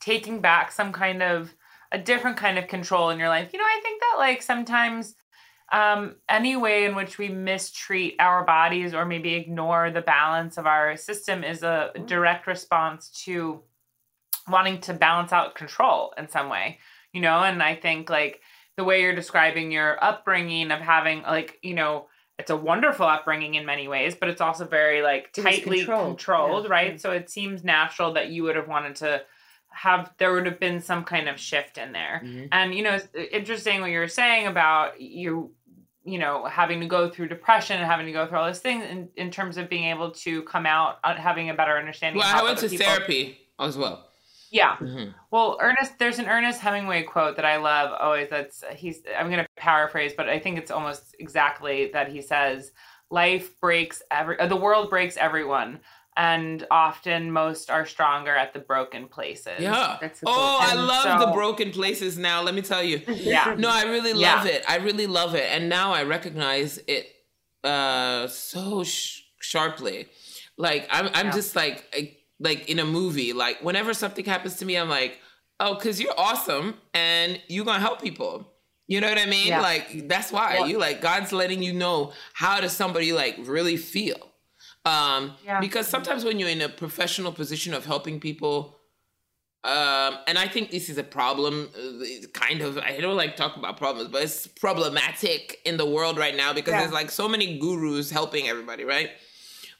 [0.00, 1.54] taking back some kind of
[1.90, 3.48] a different kind of control in your life.
[3.54, 5.14] You know, I think that like sometimes
[5.72, 10.66] um, any way in which we mistreat our bodies or maybe ignore the balance of
[10.66, 13.62] our system is a direct response to
[14.48, 16.78] wanting to balance out control in some way,
[17.12, 18.40] you know, and I think like
[18.76, 22.06] the way you're describing your upbringing of having like, you know,
[22.38, 26.64] it's a wonderful upbringing in many ways, but it's also very like tightly controlled, controlled,
[26.64, 26.70] yeah.
[26.70, 27.00] right?
[27.00, 29.22] So it seems natural that you would have wanted to
[29.76, 32.22] have there would have been some kind of shift in there.
[32.24, 32.46] Mm-hmm.
[32.50, 35.52] And you know, it's interesting what you were saying about you
[36.06, 38.84] you know having to go through depression and having to go through all these things
[38.84, 42.40] in, in terms of being able to come out uh, having a better understanding well
[42.40, 42.86] i went to people.
[42.86, 44.06] therapy as well
[44.52, 45.10] yeah mm-hmm.
[45.32, 49.42] well ernest there's an ernest hemingway quote that i love always that's he's i'm going
[49.42, 52.70] to paraphrase but i think it's almost exactly that he says
[53.10, 55.80] life breaks every uh, the world breaks everyone
[56.16, 59.60] and often most are stronger at the broken places.
[59.60, 59.98] Yeah.
[60.24, 62.42] oh, I love so, the broken places now.
[62.42, 63.02] Let me tell you.
[63.26, 63.56] Yeah.
[63.58, 64.52] No, I really love yeah.
[64.52, 64.64] it.
[64.68, 67.08] I really love it, and now I recognize it
[67.64, 70.06] uh, so sh- sharply.
[70.56, 71.32] Like I'm, I'm yeah.
[71.32, 73.32] just like, like in a movie.
[73.32, 75.18] Like whenever something happens to me, I'm like,
[75.58, 78.52] oh, because you're awesome and you're gonna help people.
[78.86, 79.48] You know what I mean?
[79.48, 79.60] Yeah.
[79.60, 84.16] Like that's why you like God's letting you know how does somebody like really feel
[84.86, 85.60] um, yeah.
[85.60, 88.76] Because sometimes when you're in a professional position of helping people,
[89.64, 93.56] um, and I think this is a problem, uh, kind of, I don't like talk
[93.56, 96.80] about problems, but it's problematic in the world right now because yeah.
[96.82, 99.10] there's like so many gurus helping everybody, right?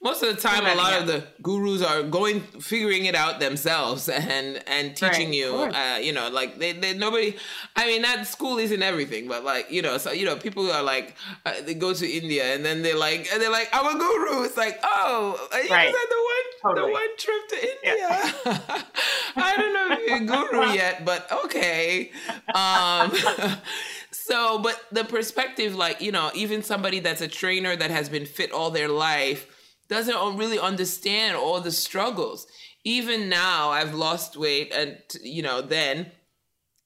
[0.03, 4.09] Most of the time a lot of the gurus are going figuring it out themselves
[4.09, 5.35] and and teaching right.
[5.35, 7.35] you uh, you know like they, they nobody
[7.77, 10.83] i mean that school isn't everything but like you know so you know people are
[10.83, 13.99] like uh, they go to india and then they're like and they're like i'm a
[13.99, 15.93] guru it's like oh you right.
[15.93, 16.89] the one totally.
[16.89, 18.83] the one trip to india yeah.
[19.37, 22.13] i don't know if you're a guru yet but okay
[22.55, 23.13] um
[24.11, 28.27] so but the perspective like you know even somebody that's a trainer that has been
[28.27, 29.56] fit all their life
[29.89, 32.47] doesn't really understand all the struggles.
[32.85, 36.13] Even now, I've lost weight, and you know, then,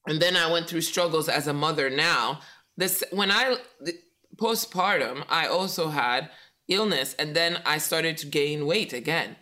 [0.07, 1.89] and then I went through struggles as a mother.
[1.89, 2.39] Now,
[2.77, 3.57] this when I
[4.37, 6.29] postpartum, I also had
[6.67, 9.35] illness, and then I started to gain weight again.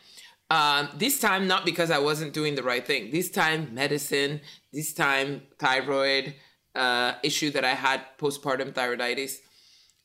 [0.50, 3.12] Um, this time, not because I wasn't doing the right thing.
[3.12, 4.42] This time, medicine.
[4.74, 6.34] This time, thyroid
[6.76, 9.38] uh, issue that I had postpartum thyroiditis.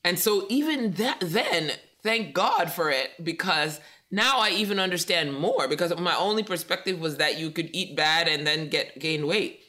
[0.03, 1.71] And so even that then
[2.05, 7.17] thank God for it because now I even understand more because my only perspective was
[7.17, 9.61] that you could eat bad and then get gain weight.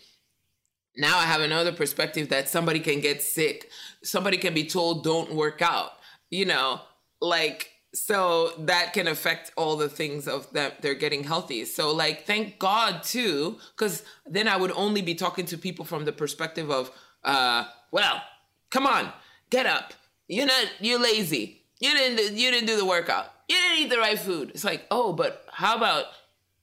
[0.98, 3.70] Now I have another perspective that somebody can get sick.
[4.04, 5.92] Somebody can be told don't work out.
[6.30, 6.82] You know,
[7.20, 11.64] like so that can affect all the things of that they're getting healthy.
[11.64, 16.04] So like thank God too cuz then I would only be talking to people from
[16.04, 16.90] the perspective of
[17.24, 18.22] uh well,
[18.70, 19.10] come on,
[19.48, 19.94] get up.
[20.28, 23.26] You're not you're lazy you didn't do, you didn't do the workout.
[23.48, 24.50] You didn't eat the right food.
[24.50, 26.06] It's like, oh, but how about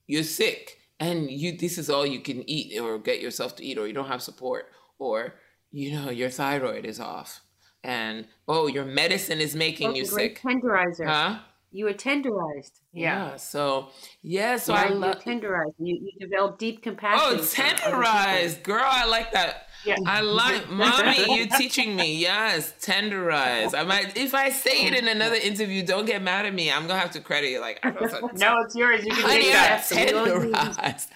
[0.07, 3.77] you're sick and you this is all you can eat or get yourself to eat
[3.77, 4.67] or you don't have support
[4.99, 5.35] or
[5.71, 7.41] you know your thyroid is off
[7.83, 10.41] and oh your medicine is making you sick.
[10.41, 11.05] Tenderizer.
[11.05, 11.39] Huh?
[11.71, 12.81] You were tenderized.
[12.93, 13.31] Yeah.
[13.31, 13.35] yeah.
[13.37, 13.89] So
[14.21, 14.57] yeah.
[14.57, 15.73] So yeah, I love tenderized.
[15.79, 17.39] You you develop deep oh, compassion.
[17.39, 18.85] Oh, tenderized, girl.
[18.85, 19.67] I like that.
[19.85, 19.97] Yeah.
[20.05, 22.17] I like, mommy, you teaching me.
[22.17, 23.77] Yes, tenderize.
[23.77, 26.71] I might, if I say it in another interview, don't get mad at me.
[26.71, 27.59] I'm gonna have to credit you.
[27.59, 29.05] Like, no, it's yours.
[29.05, 29.83] You can take that.
[29.83, 31.07] Tenderized.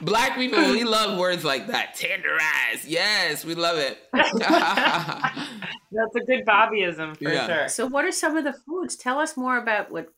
[0.02, 1.96] Black people, we love words like that.
[1.96, 2.84] Tenderize.
[2.86, 3.98] Yes, we love it.
[4.12, 4.34] That's
[6.14, 7.46] a good Bobbyism for yeah.
[7.46, 7.68] sure.
[7.68, 8.96] So, what are some of the foods?
[8.96, 10.08] Tell us more about what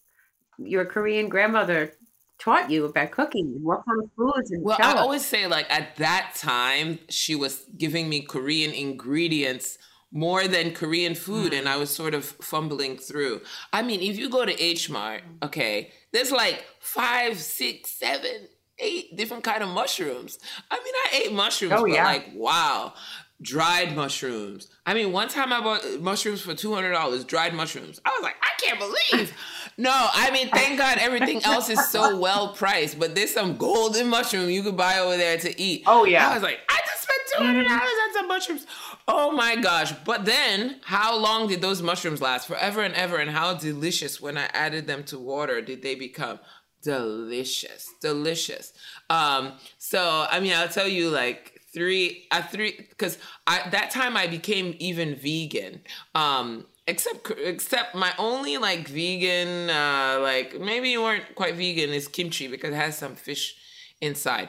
[0.59, 1.93] your Korean grandmother
[2.39, 5.97] taught you about cooking what kind of foods and well i always say like at
[5.97, 9.79] that time she was giving me korean ingredients
[10.13, 11.59] more than korean food mm.
[11.59, 13.41] and i was sort of fumbling through
[13.73, 18.49] i mean if you go to h mart okay there's like five six seven
[18.79, 20.39] eight different kind of mushrooms
[20.71, 22.05] i mean i ate mushrooms oh, yeah.
[22.05, 22.95] like wow
[23.41, 24.69] dried mushrooms.
[24.85, 27.25] I mean, one time I bought mushrooms for two hundred dollars.
[27.25, 28.01] Dried mushrooms.
[28.05, 29.33] I was like, I can't believe.
[29.81, 32.99] No, I mean, thank God everything else is so well priced.
[32.99, 35.85] But there's some golden mushroom you could buy over there to eat.
[35.87, 36.29] Oh yeah.
[36.29, 38.67] I was like, I just spent two hundred dollars on some mushrooms.
[39.07, 39.93] Oh my gosh!
[40.05, 42.49] But then, how long did those mushrooms last?
[42.49, 43.19] Forever and ever.
[43.19, 46.41] And how delicious when I added them to water did they become?
[46.83, 48.73] Delicious, delicious.
[49.09, 54.17] Um, so I mean, I'll tell you, like three at three because I that time
[54.17, 55.83] I became even vegan.
[56.17, 62.09] Um, except except my only like vegan uh like maybe you weren't quite vegan is
[62.09, 63.57] kimchi because it has some fish
[64.01, 64.49] inside.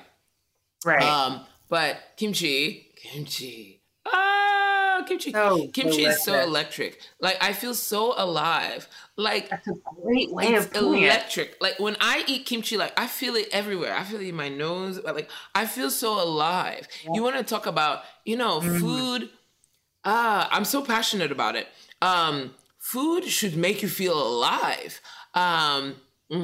[0.86, 1.04] Right.
[1.04, 3.80] Um, but kimchi, kimchi
[5.00, 5.32] Ah, kimchi.
[5.36, 7.00] Oh, kimchi is so electric.
[7.20, 8.88] Like I feel so alive.
[9.18, 11.50] Like that's a great way of electric.
[11.50, 11.62] It.
[11.62, 13.96] Like when I eat kimchi, like I feel it everywhere.
[13.96, 15.00] I feel it in my nose.
[15.04, 16.88] Like I feel so alive.
[17.04, 17.12] Yeah.
[17.16, 18.80] You want to talk about, you know, mm.
[18.80, 19.30] food?
[20.06, 21.68] Ah, I'm so passionate about it.
[22.02, 25.02] Um, food should make you feel alive.
[25.34, 25.96] Um,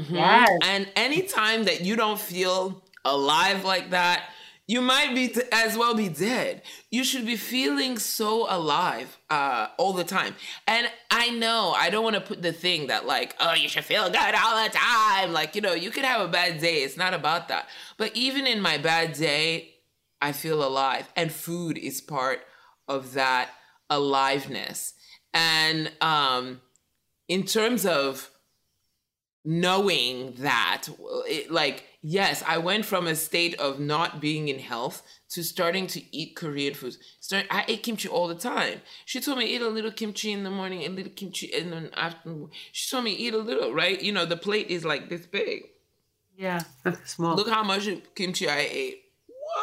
[0.09, 0.49] Yes.
[0.61, 4.29] And anytime that you don't feel alive like that,
[4.67, 6.63] you might be t- as well be dead.
[6.89, 10.35] You should be feeling so alive uh, all the time.
[10.67, 13.85] And I know I don't want to put the thing that like, oh, you should
[13.85, 15.33] feel good all the time.
[15.33, 16.83] Like you know, you could have a bad day.
[16.83, 17.67] It's not about that.
[17.97, 19.75] But even in my bad day,
[20.21, 22.41] I feel alive, and food is part
[22.87, 23.51] of that
[23.89, 24.94] aliveness.
[25.35, 26.61] And um,
[27.27, 28.31] in terms of
[29.45, 30.87] knowing that
[31.27, 35.85] it, like yes i went from a state of not being in health to starting
[35.85, 36.97] to eat korean foods.
[37.19, 38.81] Start, i ate kimchi all the time.
[39.05, 41.91] She told me eat a little kimchi in the morning a little kimchi in the
[41.97, 42.49] afternoon.
[42.71, 44.01] She told me eat a little right?
[44.01, 45.65] You know the plate is like this big.
[46.35, 46.63] Yeah.
[47.05, 47.35] Small.
[47.35, 49.01] look how much kimchi i ate.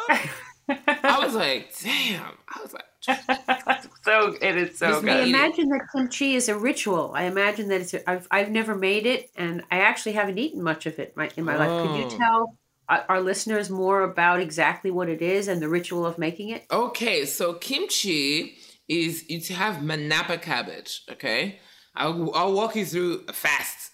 [0.07, 0.29] What?
[1.03, 2.37] I was like damn.
[2.47, 2.85] I was like
[4.05, 5.27] so it is so Just I good.
[5.27, 7.11] eat imagine that kimchi is a ritual.
[7.15, 7.93] I imagine that it's.
[7.93, 11.31] A, I've I've never made it, and I actually haven't eaten much of it my,
[11.37, 11.75] in my life.
[11.77, 12.09] Could you Oh.
[12.09, 12.57] tell
[12.89, 16.67] our, our listeners more about exactly what it is and the ritual of making it?
[16.71, 21.03] Okay, so kimchi is you have manapa cabbage.
[21.09, 21.59] Okay,
[21.95, 23.91] I'll I'll walk you through a fast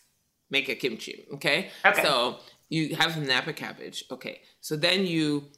[0.49, 1.27] make a kimchi.
[1.33, 2.01] Okay, Okay.
[2.01, 4.03] So you have manapa cabbage.
[4.11, 5.51] Okay, so then you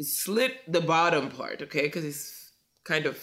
[0.00, 1.62] slit the bottom part.
[1.62, 2.37] Okay, because it's
[2.88, 3.16] kind of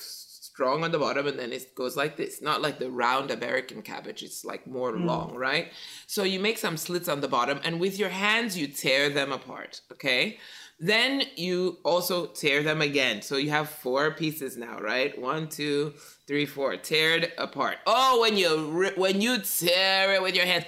[0.55, 2.41] strong on the bottom, and then it goes like this.
[2.41, 4.23] Not like the round American cabbage.
[4.23, 5.05] It's like more mm.
[5.05, 5.71] long, right?
[6.07, 9.31] So you make some slits on the bottom, and with your hands you tear them
[9.31, 9.81] apart.
[9.91, 10.37] Okay.
[10.77, 13.21] Then you also tear them again.
[13.21, 15.17] So you have four pieces now, right?
[15.19, 15.93] One, two,
[16.27, 16.75] three, four.
[16.75, 17.77] Teared apart.
[17.87, 20.65] Oh, when you when you tear it with your hands,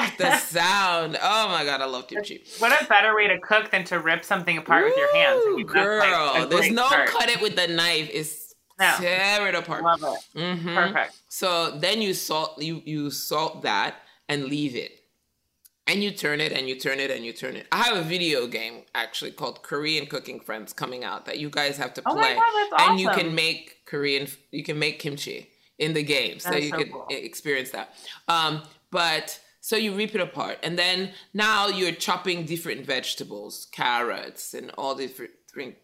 [0.18, 1.18] the sound.
[1.22, 2.44] Oh my god, I love kimchi.
[2.58, 5.42] What a better way to cook than to rip something apart with your hands.
[5.46, 6.46] I Ooh, mean, that's, like, girl.
[6.48, 7.08] There's no start.
[7.08, 8.08] cut it with the knife.
[8.12, 8.94] It's No.
[8.98, 9.82] tear it apart.
[9.82, 10.38] Love it.
[10.38, 10.74] Mhm.
[10.74, 11.16] Perfect.
[11.28, 13.94] So then you salt you you salt that
[14.28, 14.92] and leave it.
[15.88, 17.68] And you turn it and you turn it and you turn it.
[17.70, 21.76] I have a video game actually called Korean Cooking Friends coming out that you guys
[21.78, 22.34] have to Oh play.
[22.34, 26.40] my God, that's And you can make Korean you can make kimchi in the game.
[26.40, 27.06] So That's you so can cool.
[27.08, 27.94] experience that.
[28.28, 34.54] Um but so you rip it apart and then now you're chopping different vegetables, carrots
[34.54, 35.74] and all different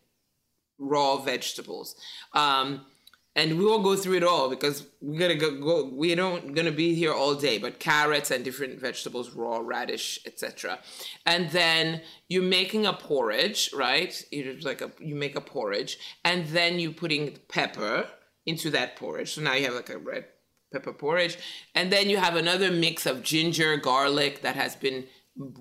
[0.78, 1.96] raw vegetables.
[2.32, 2.86] Um,
[3.34, 6.70] and we won't go through it all because we're gonna go, go we don't gonna
[6.70, 10.78] be here all day but carrots and different vegetables raw radish etc
[11.26, 14.24] and then you're making a porridge right?
[14.30, 18.06] It's like a you make a porridge and then you're putting pepper
[18.46, 19.34] into that porridge.
[19.34, 20.26] So now you have like a red
[20.72, 21.38] pepper porridge
[21.74, 25.04] and then you have another mix of ginger garlic that has been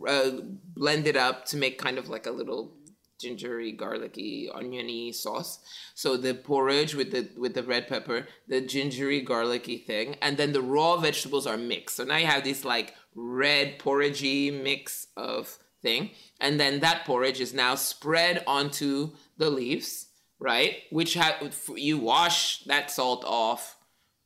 [0.08, 0.32] uh,
[0.76, 2.74] blended up to make kind of like a little
[3.22, 5.60] gingery, garlicky, oniony sauce.
[5.94, 10.52] So the porridge with the with the red pepper, the gingery, garlicky thing, and then
[10.52, 11.98] the raw vegetables are mixed.
[11.98, 17.40] So now you have this like red porridgey mix of thing, and then that porridge
[17.40, 20.08] is now spread onto the leaves,
[20.40, 20.78] right?
[20.90, 23.78] Which have you wash that salt off,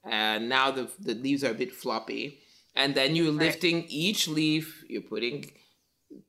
[0.05, 2.39] and now the the leaves are a bit floppy,
[2.75, 5.51] and then you're lifting each leaf, you're putting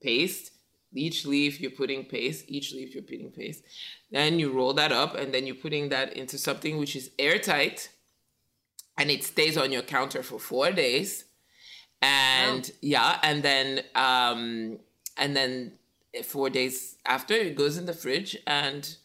[0.03, 0.53] paste
[0.97, 3.63] each leaf you're putting paste each leaf you're putting paste.
[4.11, 7.91] Then you roll that up and then you're putting that into something which is airtight
[8.99, 11.25] and it stays on your counter for four days.
[12.03, 14.79] And yeah and then um
[15.17, 15.73] and then
[16.25, 18.97] four days after it goes in the fridge and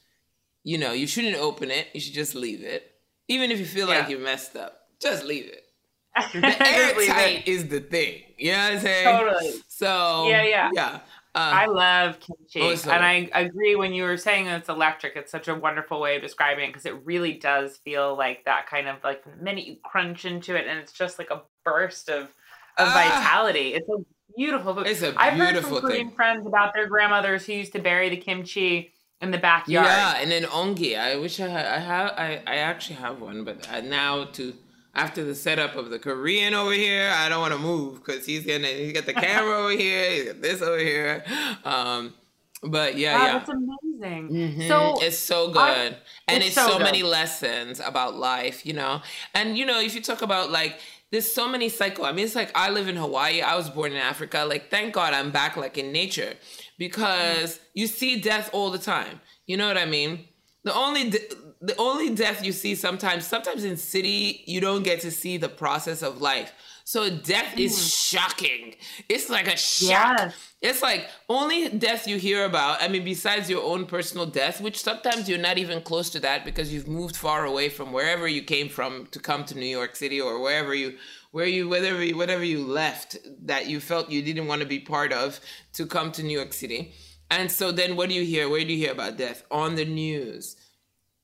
[0.63, 2.90] you know you shouldn't open it you should just leave it
[3.31, 5.63] even if you feel like you messed up just leave it
[6.33, 9.51] the airtight is the thing you know what i'm saying Totally.
[9.67, 10.69] so Yeah, yeah.
[10.73, 10.99] yeah
[11.33, 15.15] I um, love kimchi, Oh, so- and I agree when you were saying it's electric.
[15.15, 18.67] It's such a wonderful way of describing it because it really does feel like that
[18.67, 22.09] kind of like the minute you crunch into it, and it's just like a burst
[22.09, 22.29] of of
[22.89, 22.93] Ah.
[22.93, 23.73] vitality.
[23.75, 24.03] It's a
[24.35, 24.87] beautiful food.
[24.87, 26.15] It's a I've heard beautiful from Korean thing.
[26.17, 29.85] friends about their grandmothers who used to bury the kimchi in the backyard.
[29.85, 30.97] Yeah, and then onggi.
[30.99, 31.65] I wish I had.
[31.65, 32.11] I have.
[32.17, 34.53] I, I actually have one, but uh, now to
[34.95, 38.45] after the setup of the Korean over here, I don't want to move because he's
[38.45, 38.67] gonna.
[38.67, 40.11] He got the camera over here.
[40.11, 41.23] He got this over here.
[41.63, 42.13] Um,
[42.63, 43.33] but yeah, Wow, yeah.
[43.39, 44.29] that's amazing.
[44.29, 44.67] Mhm.
[44.67, 48.73] So it's so good I- and it's it's, so so, many lessons about life you
[48.73, 49.01] know
[49.33, 50.79] and you know if you talk about like
[51.11, 53.91] there's so many cycle i mean it's like i live in hawaii i was born
[53.91, 56.33] in africa like thank god i'm back like in nature
[56.81, 59.21] because you see death all the time.
[59.45, 60.25] You know what i mean?
[60.63, 61.29] The only de-
[61.61, 65.47] the only death you see sometimes sometimes in city you don't get to see the
[65.63, 66.51] process of life.
[66.83, 68.11] So death is mm.
[68.11, 68.75] shocking.
[69.07, 70.17] It's like a shock.
[70.17, 70.35] Yes.
[70.59, 72.81] it's like only death you hear about.
[72.81, 76.45] I mean, besides your own personal death, which sometimes you're not even close to that
[76.45, 79.95] because you've moved far away from wherever you came from to come to New York
[79.95, 80.97] City or wherever you
[81.31, 84.79] where you whatever you, whatever you left that you felt you didn't want to be
[84.79, 85.39] part of
[85.73, 86.93] to come to New York City.
[87.29, 88.49] And so then what do you hear?
[88.49, 89.43] Where do you hear about death?
[89.49, 90.57] On the news.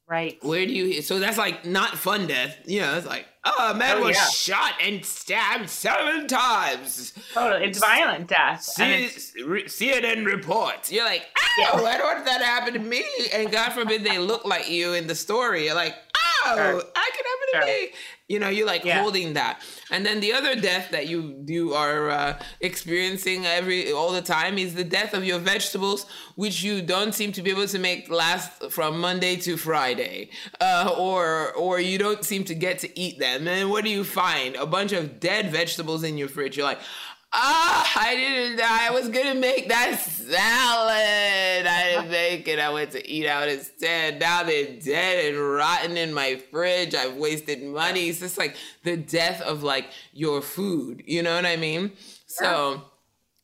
[0.09, 0.37] Right.
[0.41, 1.01] Where do you hear?
[1.01, 2.55] so that's like not fun death.
[2.65, 4.29] You know, it's like, oh, a man Oh, was yeah.
[4.29, 7.11] shot and stabbed seven times.
[7.33, 7.65] Totally.
[7.65, 8.63] It's violent death.
[8.63, 9.09] C-
[9.43, 10.89] re- CNN reports.
[10.93, 11.25] You're like,
[11.73, 13.03] oh, I don't want that to happen to me.
[13.33, 15.65] And God forbid they look like you in the story.
[15.65, 15.95] You're like,
[16.45, 16.75] oh, Sure.
[16.75, 17.65] that could happen to Sure.
[17.65, 17.89] me.
[18.30, 18.99] You know, you're like Yeah.
[19.01, 19.61] holding that.
[19.89, 24.57] And then the other death that you you are uh, experiencing every all the time
[24.57, 26.05] is the death of your vegetables,
[26.36, 30.93] which you don't seem to be able to make last from Monday to Friday, uh,
[30.97, 33.47] or or you don't seem to get to eat them.
[33.47, 34.55] And what do you find?
[34.57, 36.57] A bunch of dead vegetables in your fridge.
[36.57, 36.80] You're like.
[37.34, 38.61] Ah, I didn't.
[38.61, 41.67] I was gonna make that salad.
[41.67, 42.57] I didn't make it.
[42.59, 44.19] I went to eat out instead.
[44.19, 46.95] Now they're dead and rotten in my fridge.
[46.95, 48.09] I've wasted money.
[48.09, 51.03] It's just like the death of like your food.
[51.05, 51.91] You know what I mean?
[52.28, 52.84] So,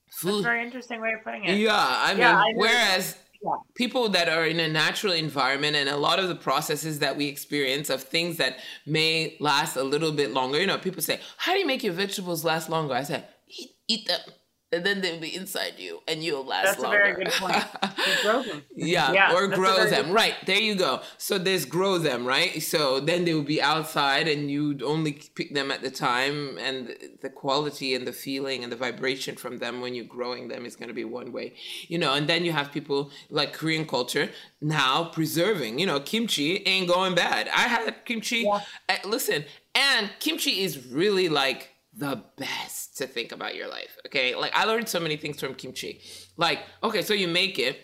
[0.07, 0.43] That's a food.
[0.43, 1.57] very interesting way of putting it.
[1.57, 3.51] Yeah, I mean, Yeah, I whereas Yeah.
[3.75, 7.27] people that are in a natural environment and a lot of the processes that we
[7.27, 11.51] experience of things that may last a little bit longer, you know, people say, How
[11.53, 12.93] do you make your vegetables last longer?
[12.93, 13.25] I said,
[13.57, 14.19] Eat, eat them.
[14.71, 16.97] And then they'll be inside you and you'll last That's a longer.
[16.97, 17.63] very good point.
[18.23, 18.63] Grow them.
[18.75, 20.05] Yeah, Yeah, or grow them.
[20.07, 21.01] good- Right, there you go.
[21.19, 22.59] So there's grow them, right?
[22.59, 26.95] So then they will be outside and you'd only pick them at the time and
[27.21, 30.75] the quality and the feeling and the vibration from them when you're growing them is
[30.75, 31.53] going to be one way.
[31.87, 36.63] You know, and then you have people like Korean culture now preserving, you know, kimchi
[36.65, 37.47] ain't going bad.
[37.49, 38.37] I had kimchi.
[38.37, 38.61] Yeah.
[38.89, 39.45] uh, listen,
[39.75, 43.97] and kimchi is really like the best to think about your life.
[44.07, 44.35] Okay.
[44.35, 46.01] Like I learned so many things from kimchi.
[46.37, 47.77] Like, okay, so you make it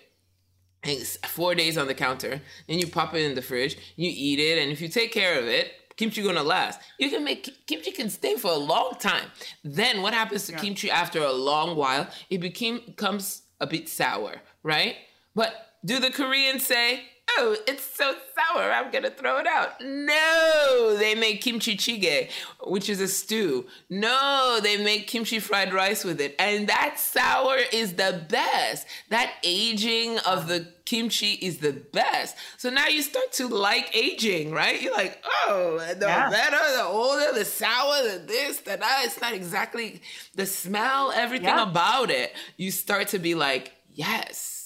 [0.84, 4.39] it's four days on the counter, and you pop it in the fridge, you eat
[4.39, 6.80] it, and if you take care of it, kimchi gonna last.
[6.97, 9.26] You can make kimchi can stay for a long time.
[9.64, 12.07] Then what happens to kimchi after a long while?
[12.30, 14.95] It became becomes a bit sour, right?
[15.36, 15.53] But
[15.84, 17.03] do the Koreans say,
[17.38, 19.80] "Oh, it's so sour, I'm gonna throw it out"?
[19.82, 22.30] No, they make kimchi jjigae,
[22.63, 23.67] which is a stew.
[23.89, 28.86] No, they make kimchi fried rice with it, and that sour is the best.
[29.09, 32.36] That aging of the kimchi is the best.
[32.57, 34.82] So now you start to like aging, right?
[34.82, 36.30] You're like, oh, the Yeah.
[36.30, 39.01] better, the older, the sour, the this, the that.
[39.05, 40.01] It's not exactly
[40.36, 41.69] the smell, everything Yeah.
[41.69, 42.34] about it.
[42.57, 44.59] You start to be like, yes.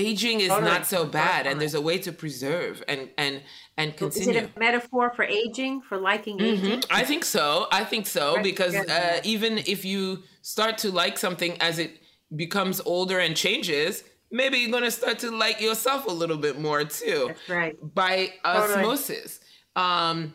[0.00, 3.42] Aging is not so bad, and there's a way to preserve and and
[3.76, 4.30] and continue.
[4.30, 6.82] Is it a metaphor for aging, for liking aging?
[6.90, 7.66] I think so.
[7.70, 11.92] I think so because uh, even if you start to like something as it
[12.34, 16.84] becomes older and changes, maybe you're gonna start to like yourself a little bit more
[16.84, 17.94] too That's right.
[17.94, 18.80] by Totally.
[18.80, 19.40] osmosis.
[19.76, 20.32] Um,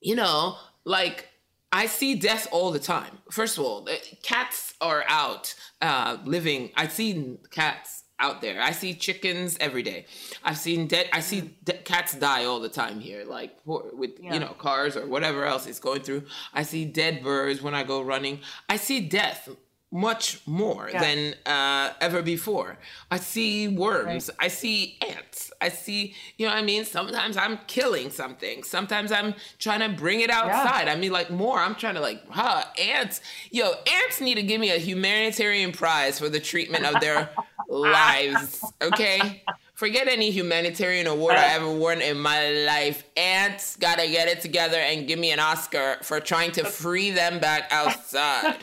[0.00, 1.28] you know, like
[1.72, 3.18] I see death all the time.
[3.32, 3.88] First of all,
[4.22, 6.70] cats are out uh, living.
[6.76, 8.60] I see cats out there.
[8.62, 10.06] I see chickens every day.
[10.42, 11.08] I've seen dead.
[11.12, 14.34] I see de- cats die all the time here, like for, with Yeah.
[14.34, 16.24] you know cars or whatever else is going through.
[16.52, 18.40] I see dead birds when I go running.
[18.68, 19.48] I see death
[19.90, 21.00] much more Yeah.
[21.00, 22.78] than uh, ever before.
[23.12, 24.28] I see worms.
[24.40, 25.52] I see ants.
[25.60, 26.84] I see, you know I mean?
[26.84, 28.64] Sometimes I'm killing something.
[28.64, 30.88] Sometimes I'm trying to bring it outside.
[30.88, 31.60] I mean, like more.
[31.60, 33.20] I'm trying to like, huh, ants.
[33.52, 37.30] Yo, ants need to give me a humanitarian prize for the treatment of their
[37.80, 38.64] lives.
[38.82, 39.42] Okay?
[39.74, 43.02] Forget any humanitarian award I ever won in my life.
[43.16, 47.40] Ants gotta get it together and give me an Oscar for trying to free them
[47.40, 48.58] back outside.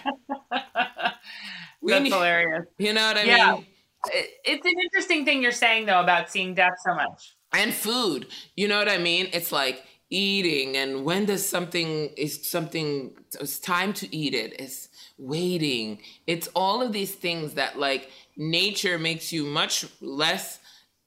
[1.83, 2.65] We That's need- hilarious.
[2.77, 3.53] you know what I Yeah.
[3.53, 3.65] mean?
[4.45, 7.35] It's an interesting thing you're saying though about seeing death so much.
[7.53, 8.27] And food.
[8.55, 9.29] You know what I mean?
[9.33, 14.59] It's like eating and when does something is something it's time to eat it.
[14.59, 15.99] It's waiting.
[16.27, 20.59] It's all of these things that like nature makes you much less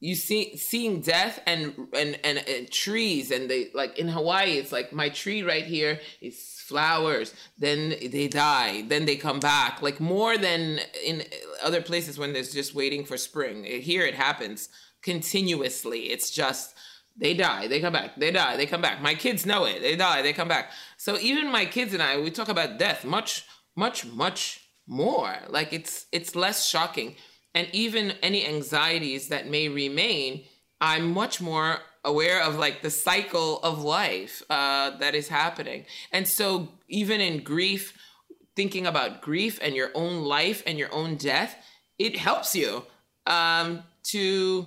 [0.04, 4.70] you see seeing death and and and, and trees and they like in Hawaii it's
[4.70, 10.00] like my tree right here is flowers then they die then they come back like
[10.00, 11.22] more than in
[11.62, 13.64] other places when there's just waiting for spring.
[13.64, 14.68] Uh, here it happens
[15.00, 16.74] continuously it's just
[17.16, 19.00] they die they come back they die they come back.
[19.00, 20.70] My kids know it they die they come back.
[20.98, 25.36] So even my kids and i we talk about death much much much more.
[25.48, 27.16] Like it's it's less shocking.
[27.54, 30.44] And even any anxieties that may remain
[30.80, 35.86] i'm much more aware of like the cycle of life uh, that is happening.
[36.12, 37.96] And so even in grief
[38.56, 41.56] thinking about grief and your own life and your own death
[41.98, 42.84] it helps you
[43.26, 44.66] um, to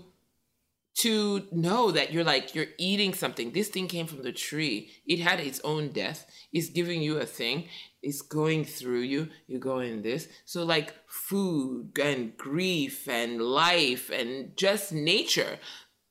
[1.00, 3.52] to know that you're like you're eating something.
[3.52, 4.90] This thing came from the tree.
[5.06, 6.26] It had its own death.
[6.52, 7.68] It's giving you a thing
[8.02, 14.10] it's going through you you go in this so like food and grief and life
[14.10, 15.58] and just nature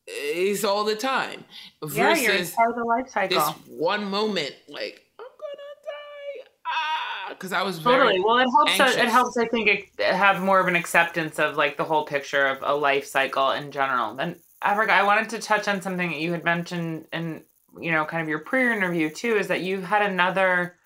[0.06, 1.44] is all the time
[1.92, 3.38] yeah, you're part of the life cycle.
[3.38, 8.20] this one moment like i'm gonna die ah because i was Totally.
[8.20, 8.80] Well, it helps.
[8.80, 8.96] anxious.
[8.96, 9.36] It helps.
[9.36, 12.74] I think it, have more of an acceptance of like the whole picture of a
[12.74, 14.18] life cycle in general.
[14.18, 17.44] And Africa, I wanted to touch on something that you had mentioned in
[17.80, 19.36] you know kind of your pre-interview too.
[19.36, 20.76] Is that you've had another,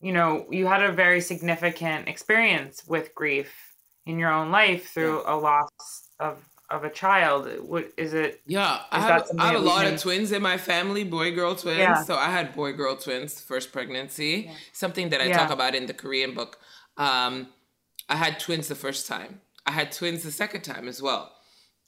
[0.00, 3.52] you know, you had a very significant experience with grief
[4.04, 5.70] in your own life through a loss
[6.20, 6.38] of
[6.68, 7.46] of a child.
[7.60, 8.40] What is it?
[8.44, 11.54] Yeah, I have, I have a lot can- of twins in my family, boy girl
[11.54, 11.78] twins.
[11.78, 12.02] Yeah.
[12.02, 15.38] So I had boy girl twins first pregnancy, something that I Yeah.
[15.38, 16.58] talk about in the Korean book.
[16.96, 17.52] Um,
[18.08, 19.40] I had twins the first time.
[19.64, 21.32] I had twins the second time as well.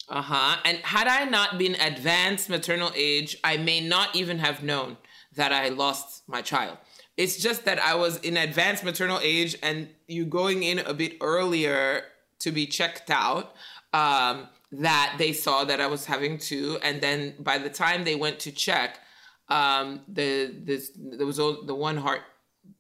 [0.09, 0.57] Uh huh.
[0.65, 4.97] And had I not been advanced maternal age, I may not even have known
[5.35, 6.79] that I lost my child.
[7.19, 11.17] It's just that I was in advanced maternal age and you going in a bit
[11.21, 12.05] earlier
[12.39, 13.55] to be checked out.
[13.93, 18.15] Um, that they saw that I was having two, and then by the time they
[18.15, 19.01] went to check,
[19.49, 22.21] um, the this there was o- the one heart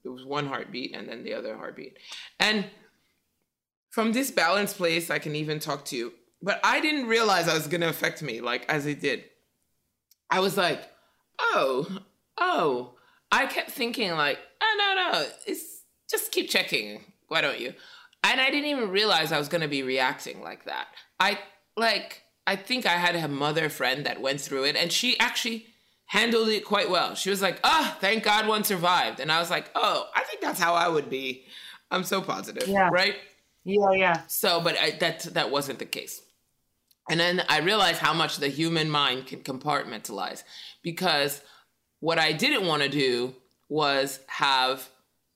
[0.02, 1.98] there was one heartbeat and then the other heartbeat,
[2.38, 2.66] and
[3.90, 6.12] from this balanced place, I can even talk to you.
[6.42, 9.24] But I didn't realize I was gonna affect me like as it did.
[10.30, 10.82] I was like,
[11.40, 12.00] oh,
[12.36, 12.97] oh.
[13.30, 17.04] I kept thinking like, oh no, no, it's just keep checking.
[17.28, 17.74] Why don't you?
[18.24, 20.88] And I didn't even realize I was gonna be reacting like that.
[21.20, 21.38] I
[21.76, 25.66] like I think I had a mother friend that went through it and she actually
[26.06, 27.14] handled it quite well.
[27.14, 29.20] She was like, oh, thank God one survived.
[29.20, 31.44] And I was like, oh, I think that's how I would be.
[31.90, 32.66] I'm so positive.
[32.66, 32.88] Yeah.
[32.90, 33.16] Right?
[33.64, 34.22] Yeah, yeah.
[34.26, 36.22] So, but I, that that wasn't the case.
[37.10, 40.42] And then I realized how much the human mind can compartmentalize
[40.82, 41.40] because
[42.00, 43.34] what I didn't want to do
[43.68, 44.88] was have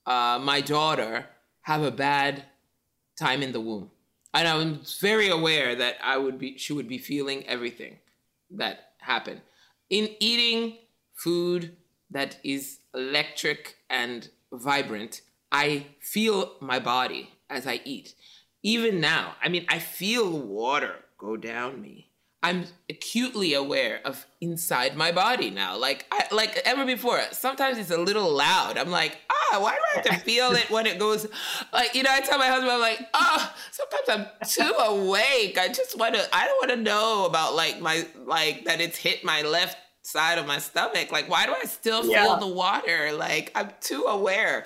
[0.06, 1.26] uh, my daughter
[1.62, 2.44] have a bad
[3.18, 3.90] time in the womb.
[4.34, 7.98] And I was very aware that I would be, she would be feeling everything
[8.50, 9.42] that happened.
[9.90, 10.78] In eating
[11.14, 11.76] food
[12.10, 18.14] that is electric and vibrant, I feel my body as I eat.
[18.62, 22.11] Even now, I mean, I feel water go down me.
[22.44, 25.76] I'm acutely aware of inside my body now.
[25.76, 27.20] Like I like ever before.
[27.30, 28.76] Sometimes it's a little loud.
[28.76, 31.28] I'm like, ah, why do I have to feel it when it goes
[31.72, 35.56] like you know, I tell my husband, I'm like, oh, sometimes I'm too awake.
[35.56, 39.42] I just wanna I don't wanna know about like my like that it's hit my
[39.42, 41.12] left side of my stomach.
[41.12, 42.36] Like, why do I still feel Yeah.
[42.40, 43.12] the water?
[43.12, 44.64] Like I'm too aware.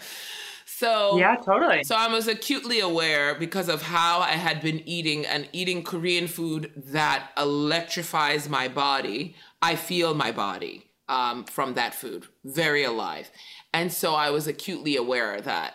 [0.79, 1.85] So Yeah, totally.
[1.85, 6.27] so I was acutely aware because of how I had been eating and eating Korean
[6.29, 9.37] food that electrifies my body.
[9.63, 13.31] I feel my body um, from that food, very alive.
[13.73, 15.73] And so I was acutely aware that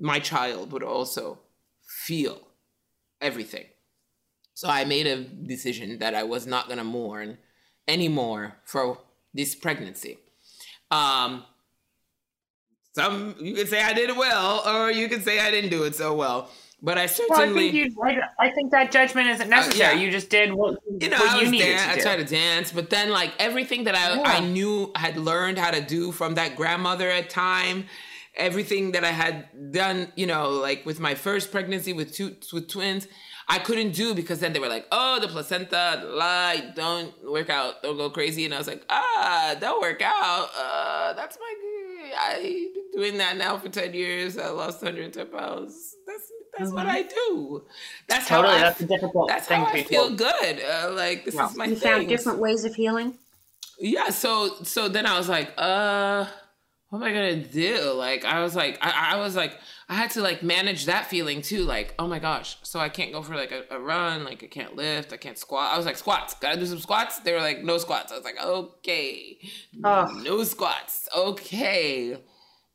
[0.00, 1.38] my child would also
[1.86, 2.40] feel
[3.20, 3.66] everything.
[4.54, 7.38] So I made a decision that I was not going to mourn
[7.86, 8.98] anymore for
[9.32, 10.18] this pregnancy.
[10.90, 11.44] Um,
[12.96, 15.82] some you could say I did it well, or you could say I didn't do
[15.88, 16.40] it so well.
[16.82, 18.02] But I Well, I certainly, think you.
[18.08, 18.12] I,
[18.46, 19.80] I think that judgment isn't necessary.
[19.80, 19.92] yeah.
[20.02, 20.72] You just did what
[21.02, 23.84] you know, what I you was dan- I tried to dance, but then like everything
[23.84, 27.78] that I I knew I had learned how to do from that grandmother at time,
[28.48, 32.66] everything that I had done, you know, like with my first pregnancy with two with
[32.68, 33.08] twins,
[33.48, 37.48] I couldn't do because then they were like, oh, the placenta, the lie, don't work
[37.58, 40.48] out, don't go crazy, and I was like, ah, don't work out.
[40.62, 41.52] Uh, that's my.
[42.18, 44.38] I've been doing that now for ten years.
[44.38, 45.94] I lost 110 pounds.
[46.06, 47.64] That's that's what I do.
[48.08, 50.18] That's Totally, how I, that's a difficult that's thing how to I be feel told.
[50.18, 50.60] good.
[50.60, 51.50] Uh, like this Yeah.
[51.50, 51.92] is my You thing.
[51.92, 53.14] found different ways of healing.
[53.78, 54.08] Yeah.
[54.10, 56.26] So so then I was like, uh,
[56.88, 57.92] what am I gonna do?
[57.92, 61.42] Like I was like, I, I was like, I had to like manage that feeling
[61.42, 61.62] too.
[61.62, 64.24] Like, oh my gosh, so I can't go for like a, a run.
[64.24, 65.12] Like I can't lift.
[65.12, 65.72] I can't squat.
[65.72, 66.34] I was like, squats.
[66.34, 67.20] Gotta do some squats.
[67.20, 68.10] They were like, no squats.
[68.10, 69.38] I was like, okay,
[69.84, 70.10] Ugh.
[70.22, 71.08] no squats.
[71.16, 72.18] Okay.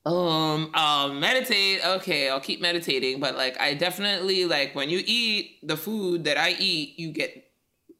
[0.05, 1.85] Um, I'll meditate.
[1.85, 6.37] Okay, I'll keep meditating, but like I definitely like when you eat the food that
[6.37, 7.51] I eat, you get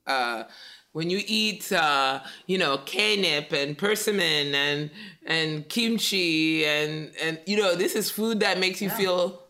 [0.07, 0.45] uh
[0.93, 4.89] when you eat uh you know kkaennip and persimmon and
[5.25, 9.41] and kimchi and and you know this is food that makes you feel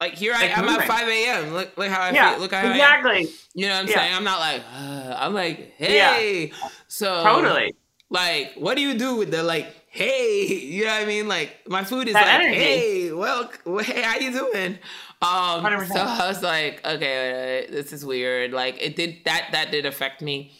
[0.00, 1.52] like here Like I am at 5 a.m.
[1.52, 2.40] Look look how I Yeah, feel.
[2.40, 3.28] Look how exactly.
[3.54, 3.98] You know what I'm Yeah.
[4.00, 4.14] saying?
[4.14, 6.52] I'm not like uh, I'm like hey.
[6.88, 7.74] So Totally.
[8.08, 11.28] like what do you do with the like hey, you know what I mean?
[11.28, 12.56] Like my food is That like, energy.
[12.56, 13.50] hey, well,
[13.82, 14.78] hey, how you doing?
[15.22, 18.52] Um, so I was like, okay, uh, this is weird.
[18.52, 19.48] Like it did that.
[19.52, 20.52] That did affect me.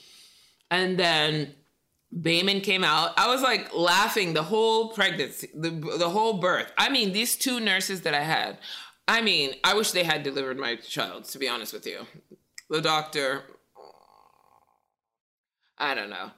[0.71, 1.55] And then
[2.15, 3.13] Bayman came out.
[3.17, 6.71] I was like laughing the whole pregnancy, the the whole birth.
[6.77, 8.59] I mean, these two nurses that I had.
[9.09, 11.25] I mean, I wish they had delivered my child.
[11.25, 12.07] To be honest with you,
[12.69, 13.45] the doctor.
[15.79, 16.31] I don't know,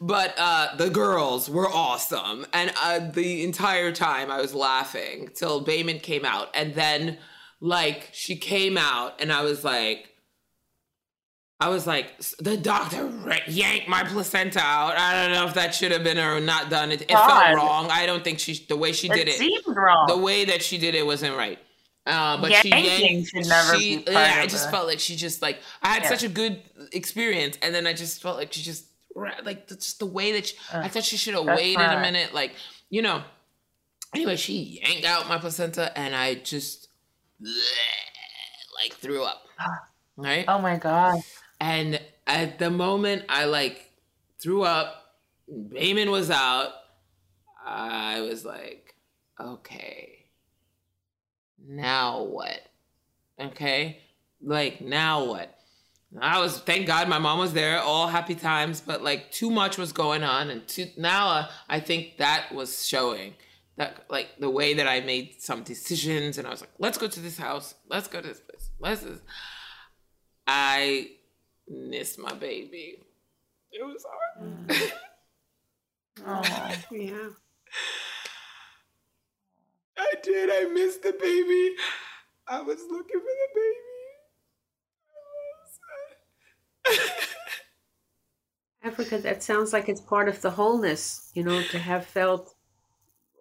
[0.00, 5.62] but uh, the girls were awesome, and uh, the entire time I was laughing till
[5.62, 7.18] Bayman came out, and then
[7.60, 10.12] like she came out, and I was like.
[11.58, 13.10] I was like, the doctor
[13.48, 14.94] yanked my placenta out.
[14.98, 16.92] I don't know if that should have been or not done.
[16.92, 17.88] It, it felt wrong.
[17.90, 20.04] I don't think she, the way she did it it, seemed wrong.
[20.06, 21.58] the way that she did it wasn't right.
[22.04, 23.30] Uh, but she yanked.
[23.30, 26.08] should never she, yeah, I just the- felt like she just like I had Yeah.
[26.10, 26.60] such a good
[26.92, 28.84] experience, and then I just felt like she just
[29.42, 32.34] like the- just the way that she, I thought she should have waited a minute,
[32.34, 32.52] like
[32.90, 33.22] you know.
[34.14, 36.85] Anyway, she yanked out my placenta, and I just
[38.82, 39.42] like threw up.
[40.18, 40.46] Right.
[40.48, 41.20] oh my god.
[41.60, 43.92] And at the moment I like
[44.40, 45.12] threw up,
[45.46, 46.70] Bayman was out,
[47.62, 48.94] I was like,
[49.38, 50.26] okay,
[51.68, 52.60] now what?
[53.38, 54.00] Okay,
[54.40, 55.52] like now what?
[56.20, 59.76] I was thank God my mom was there, all happy times, but like too much
[59.76, 63.34] was going on, and too, now uh, I think that was showing
[63.76, 67.08] that like the way that I made some decisions, and I was like, let's go
[67.08, 69.02] to this house, let's go to this place, let's.
[69.02, 69.20] This.
[70.46, 71.10] I
[71.68, 72.98] miss my baby.
[73.72, 74.92] It was hard.
[76.26, 76.74] Oh.
[76.90, 77.28] Yeah.
[79.98, 80.50] I did.
[80.50, 81.74] I missed the baby.
[82.46, 83.48] I was looking for the
[86.86, 87.12] baby.
[88.84, 92.54] Africa, that sounds like it's part of the wholeness, you know, to have felt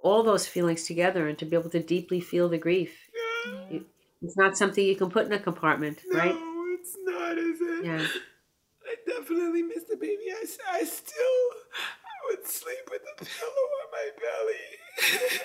[0.05, 2.93] all those feelings together and to be able to deeply feel the grief.
[3.71, 3.85] You-
[4.21, 6.33] It's not something you can put in a compartment, right?
[6.35, 7.85] No, it's not, is it?
[7.85, 8.07] Yeah.
[8.91, 10.25] I definitely miss the baby.
[10.31, 10.43] I,
[10.79, 11.43] I still
[12.11, 15.39] I would sleep with a pillow on my belly.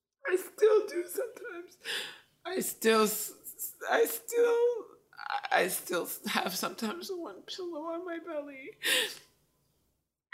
[0.28, 1.76] I still do sometimes.
[2.44, 3.08] I still,
[3.90, 4.56] I still,
[5.52, 8.70] I- I still have sometimes one pillow on my belly,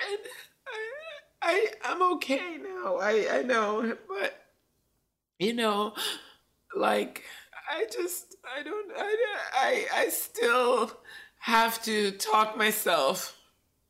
[0.01, 0.19] and
[0.67, 0.81] I,
[1.43, 2.99] I, I'm okay now.
[2.99, 4.41] I, I know, but
[5.39, 5.95] you know,
[6.77, 7.25] like
[7.71, 10.93] I just, I don't, I, I, I still
[11.41, 13.37] have to talk myself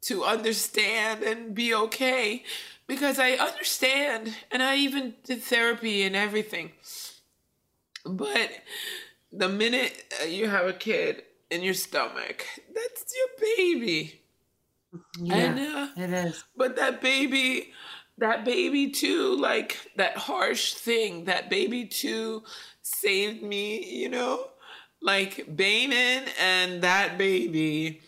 [0.03, 2.43] to understand and be okay
[2.87, 6.73] because I understand and I even did therapy and everything.
[8.05, 8.51] But
[9.31, 14.22] the minute uh, you have a kid in your stomach, that's your baby.
[15.31, 15.89] And Yeah.
[15.97, 16.45] uh, It is.
[16.57, 17.73] but that baby,
[18.19, 22.45] that baby too, like that harsh thing, that baby too
[22.83, 24.51] saved me, you know?
[25.01, 28.01] Like Bayman and that baby.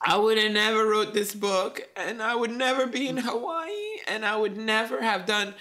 [0.00, 4.24] I would have never wrote this book and I would never be in Hawaii and
[4.24, 5.54] I would never have done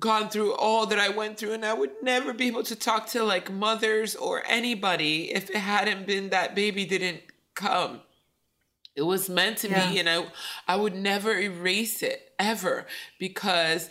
[0.00, 3.06] gone through all that I went through and I would never be able to talk
[3.10, 7.20] to like mothers or anybody if it hadn't been that baby didn't
[7.54, 8.00] come.
[8.96, 9.90] It was meant to Yeah.
[9.90, 10.30] be, and I
[10.68, 12.86] I would never erase it ever
[13.18, 13.90] because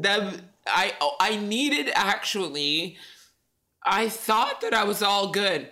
[0.00, 2.98] that I I needed actually.
[3.88, 5.70] I thought that I was all good,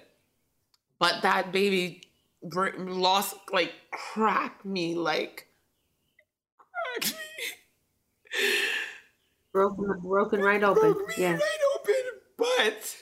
[0.99, 2.03] but that baby
[2.43, 5.49] lost like cracked me like
[6.59, 8.49] cracked me.
[9.53, 10.97] Broken, broken right open.
[11.17, 11.33] Yeah.
[11.35, 11.95] right open.
[12.37, 12.97] But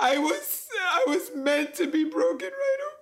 [0.00, 2.97] I was I was meant to be broken right open.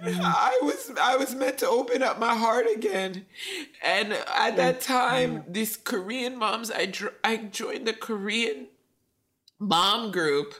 [0.00, 3.26] And I was I was meant to open up my heart again,
[3.82, 8.66] and at that time, these Korean moms, I dr- I joined the Korean
[9.58, 10.54] mom group.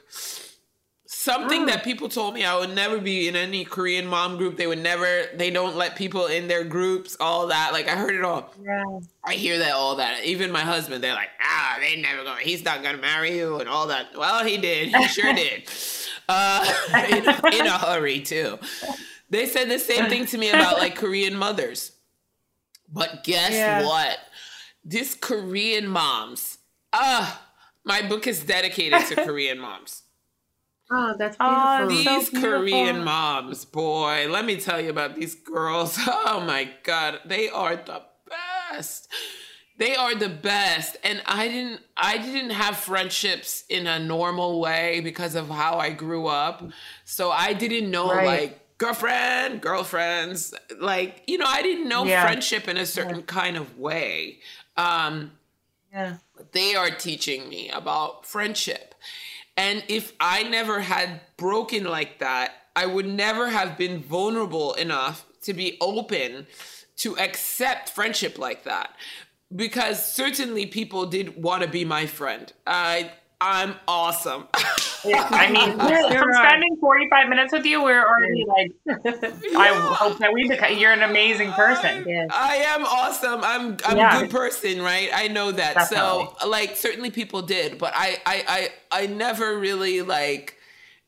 [1.05, 4.57] Something that people told me I would never be in any Korean mom group.
[4.57, 5.24] They would never.
[5.34, 7.16] They don't let people in their groups.
[7.20, 7.72] All that.
[7.72, 8.50] Like I heard it all.
[8.64, 8.82] Yeah.
[9.24, 10.24] I hear that all that.
[10.24, 12.40] Even my husband, they're like, ah, they never gonna.
[12.40, 14.16] He's not gonna marry you and all that.
[14.16, 14.88] Well, he did.
[14.94, 15.68] He sure did.
[16.35, 17.24] Uh, in,
[17.61, 18.59] in a hurry too.
[19.30, 21.93] They said the same thing to me about like Korean mothers.
[22.93, 23.83] But guess Yeah.
[23.87, 24.18] what?
[24.85, 26.59] This Korean moms.
[26.93, 27.41] Ah,
[27.85, 30.03] my book is dedicated to Korean moms.
[30.95, 31.97] Oh, that's Oh, beautiful.
[31.97, 32.59] These So beautiful.
[32.61, 35.97] Korean moms, boy, let me tell you about these girls.
[36.07, 38.03] Oh my God, they are the
[38.70, 39.09] best.
[39.79, 40.97] They are the best.
[41.03, 45.91] And I didn't I didn't have friendships in a normal way because of how I
[45.91, 46.62] grew up.
[47.05, 48.27] So I didn't know Right.
[48.27, 50.55] like girlfriend, girlfriends.
[50.79, 52.23] Like, you know, I didn't know Yeah.
[52.23, 54.41] friendship in a certain kind of way.
[54.77, 55.33] Um,
[55.93, 56.16] Yeah.
[56.53, 58.95] they are teaching me about friendship.
[59.57, 65.27] And if I never had broken like that, I would never have been vulnerable enough
[65.43, 66.47] to be open
[66.97, 68.95] to accept friendship like that.
[69.55, 72.53] Because certainly people did want to be my friend.
[72.66, 74.46] I I'm awesome.
[74.55, 76.48] I mean, Sure from are.
[76.48, 78.70] spending 45 minutes with you, we're already like,
[79.57, 82.05] I hope that we become, you're an amazing person.
[82.09, 82.26] Yeah.
[82.30, 83.40] I am awesome.
[83.42, 84.16] I'm I'm Yeah.
[84.16, 85.11] a good person, right?
[85.12, 85.88] I know that.
[85.88, 90.57] So like certainly people did, but I I I I never really like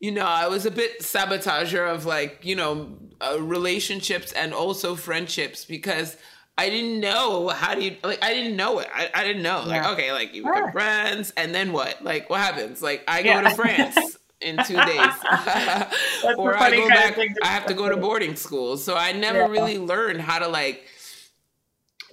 [0.01, 4.97] you know, I was a bit sabotager of like, you know, uh, relationships and also
[4.97, 6.17] friendships because
[6.57, 8.89] I didn't know how do you like I didn't know it.
[8.95, 9.65] I, I didn't know.
[9.67, 9.91] Like, Yeah.
[9.93, 12.03] okay, like you become friends and then what?
[12.03, 12.81] Like what happens?
[12.83, 13.35] Like I Yeah.
[13.43, 15.13] go to France in two days.
[16.39, 18.77] or I go back I have to go to boarding school.
[18.77, 19.47] So I never Yeah.
[19.47, 20.85] really learned how to like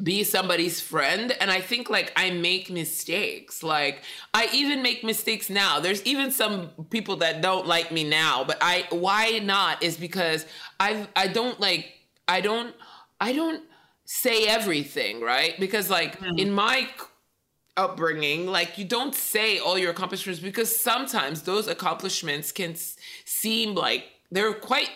[0.01, 4.01] be somebody's friend and i think like i make mistakes like
[4.33, 8.57] i even make mistakes now there's even some people that don't like me now but
[8.61, 10.45] i why not is because
[10.79, 11.93] i i don't like
[12.27, 12.73] i don't
[13.19, 13.63] i don't
[14.13, 15.53] say everything right?
[15.59, 16.77] Because like in my
[17.77, 23.73] upbringing like you don't say all your accomplishments because sometimes those accomplishments can s- seem
[23.73, 24.89] like they're quite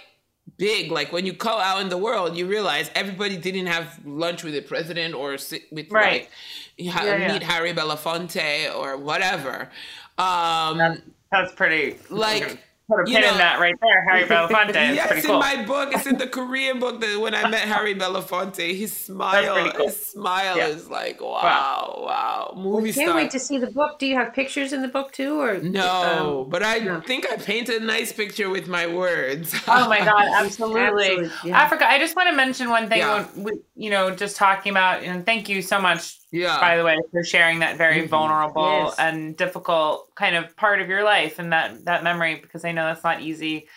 [0.58, 0.92] big.
[0.92, 4.54] Like when you go out in the world you realize everybody didn't have lunch with
[4.54, 6.24] the president or sit with Right.
[6.24, 6.30] like
[6.78, 7.32] you ha- Yeah, yeah.
[7.34, 9.70] meet harry belafonte or whatever.
[10.18, 11.02] Um
[11.32, 14.74] That's pretty, Like, put a you pin know- in that right there, Harry Belafonte.
[14.74, 15.40] Yes, pretty in cool.
[15.40, 19.72] my book, it's in the Korean book that when I met Harry Belafonte, his smile,
[19.72, 19.86] cool.
[19.88, 20.68] his smile Yeah.
[20.68, 22.54] is like wow, wow, wow.
[22.56, 23.16] movie Can't star.
[23.16, 24.00] wait to see the book.
[24.00, 27.02] Do you have pictures in the book too, or no, um, but I no.
[27.02, 29.54] think I painted a nice picture with my words.
[29.68, 30.82] Oh my god, absolutely.
[31.10, 31.58] Absolutely, yeah.
[31.62, 33.26] Africa, I just want to mention one thing Yeah.
[33.34, 36.84] when we, you know, just talking about and thank you so much yeah, by the
[36.84, 38.10] way for sharing that very Mhm.
[38.10, 38.96] vulnerable Yes.
[39.00, 42.86] and difficult kind of part of your life and that that memory because I know
[42.86, 43.68] that's not easy.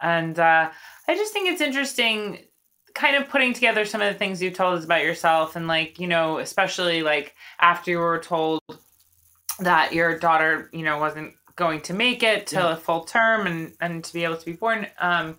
[0.00, 0.70] And uh
[1.08, 2.38] I just think it's interesting
[2.94, 5.98] kind of putting together some of the things you've told us about yourself and like,
[6.00, 8.60] you know, especially like after you were told
[9.60, 12.72] that your daughter, you know, wasn't going to make it to Yeah.
[12.72, 15.38] a full term and and to be able to be born um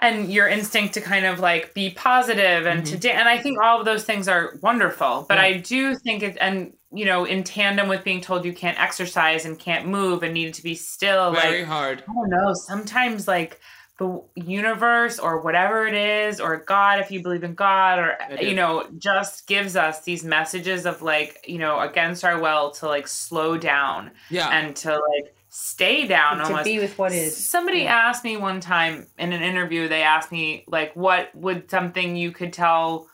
[0.00, 3.58] and your instinct to kind of like be positive and to da- and I think
[3.62, 5.52] all of those things are wonderful but Mm-hmm.
[5.52, 5.58] Yeah.
[5.58, 9.44] I do think it and you know in tandem with being told you can't exercise
[9.46, 12.02] and can't move and needed to be still very like hard.
[12.08, 13.60] I don't know sometimes like
[13.98, 18.54] the universe or whatever it is or God if you believe in God or you
[18.54, 23.08] know just gives us these messages of like you know against our will to like
[23.08, 27.48] slow down Yeah, and to like stay down to almost be with what is.
[27.48, 27.96] Somebody Yeah.
[27.96, 32.30] asked me one time in an interview, they asked me, like, what would something you
[32.30, 33.08] could tell,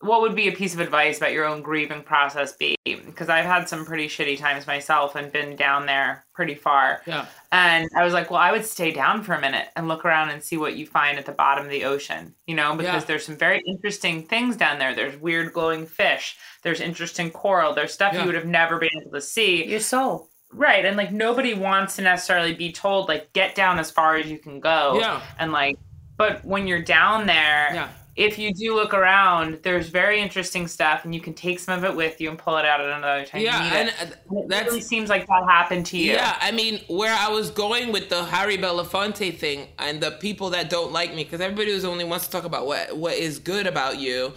[0.00, 2.76] what would be a piece of advice about your own grieving process be?
[2.84, 7.02] Because I've had some pretty shitty times myself and been down there pretty far.
[7.04, 10.04] yeah, And I was like, well, I would stay down for a minute and look
[10.04, 13.02] around and see what you find at the bottom of the ocean, you know, because
[13.02, 13.06] Yeah.
[13.06, 14.94] there's some very interesting things down there.
[14.94, 18.20] There's weird glowing fish, there's interesting coral, there's stuff Yeah.
[18.20, 19.64] you would have never been able to see.
[19.66, 20.30] Your soul.
[20.52, 20.84] Right.
[20.84, 24.38] And like nobody wants to necessarily be told like get down as far as you
[24.38, 24.98] can go.
[25.00, 25.78] yeah, And like
[26.16, 27.88] but when you're down there, yeah.
[28.16, 31.84] if you do look around, there's very interesting stuff and you can take some of
[31.84, 33.94] it with you and pull it out at another time Yeah, and it.
[34.00, 36.12] uh, And it that's really seems like that happened to you.
[36.14, 40.50] Yeah, I mean, where I was going with the Harry Belafonte thing and the people
[40.50, 43.38] that don't like me, because everybody was only wants to talk about what what is
[43.38, 44.32] good about you,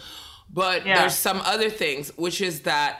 [0.53, 0.99] but Yeah.
[0.99, 2.99] there's some other things, which is that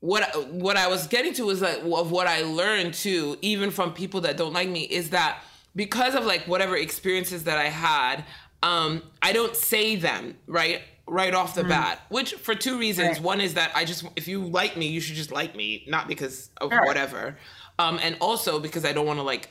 [0.00, 3.92] what what I was getting to was that of what I learned too, even from
[3.92, 5.42] people that don't like me, is that
[5.76, 8.24] because of like whatever experiences that I had,
[8.62, 13.08] um, I don't say them right right off the bat, which for two reasons.
[13.08, 13.12] Mm.
[13.12, 13.22] Right.
[13.22, 16.08] One is that I just if you like me, you should just like me, not
[16.08, 16.84] because of Sure.
[16.84, 17.36] whatever,
[17.78, 19.50] um, and also because I don't want to like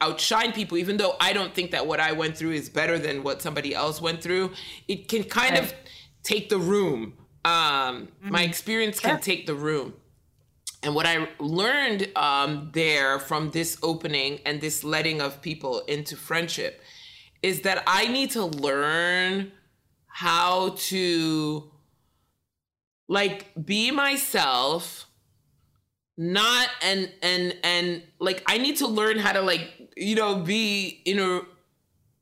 [0.00, 3.22] outshine people even though i don't think that what i went through is better than
[3.22, 4.50] what somebody else went through
[4.88, 5.72] it can kind of
[6.24, 7.14] take the room
[7.44, 9.10] um my experience Sure.
[9.12, 9.94] can take the room.
[10.82, 16.16] And what i learned um there from this opening and this letting of people into
[16.16, 16.80] friendship
[17.42, 19.52] is that i need to learn
[20.06, 21.70] how to
[23.08, 25.06] like be myself
[26.16, 31.00] not and and and like i need to learn how to like you know be
[31.04, 31.40] in a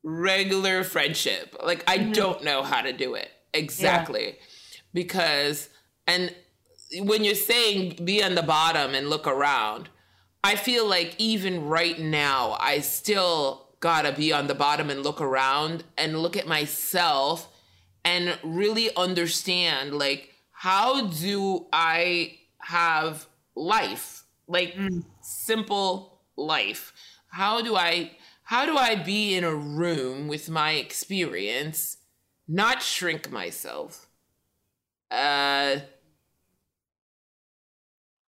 [0.04, 1.54] regular friendship.
[1.62, 3.28] Like i don't know how to do it.
[3.54, 4.38] Exactly
[4.92, 5.68] because
[6.06, 6.34] and
[7.00, 9.88] when you're saying be on the bottom and look around
[10.44, 15.20] i feel like even right now i still gotta be on the bottom and look
[15.20, 17.48] around and look at myself
[18.04, 20.32] and really understand like
[20.62, 23.26] how do I have
[23.56, 24.22] life?
[24.46, 25.02] Like mm.
[25.20, 26.92] simple life.
[27.26, 28.12] How do I
[28.44, 31.96] how do I be in a room with my experience,
[32.46, 34.06] not shrink myself?
[35.12, 35.80] Uh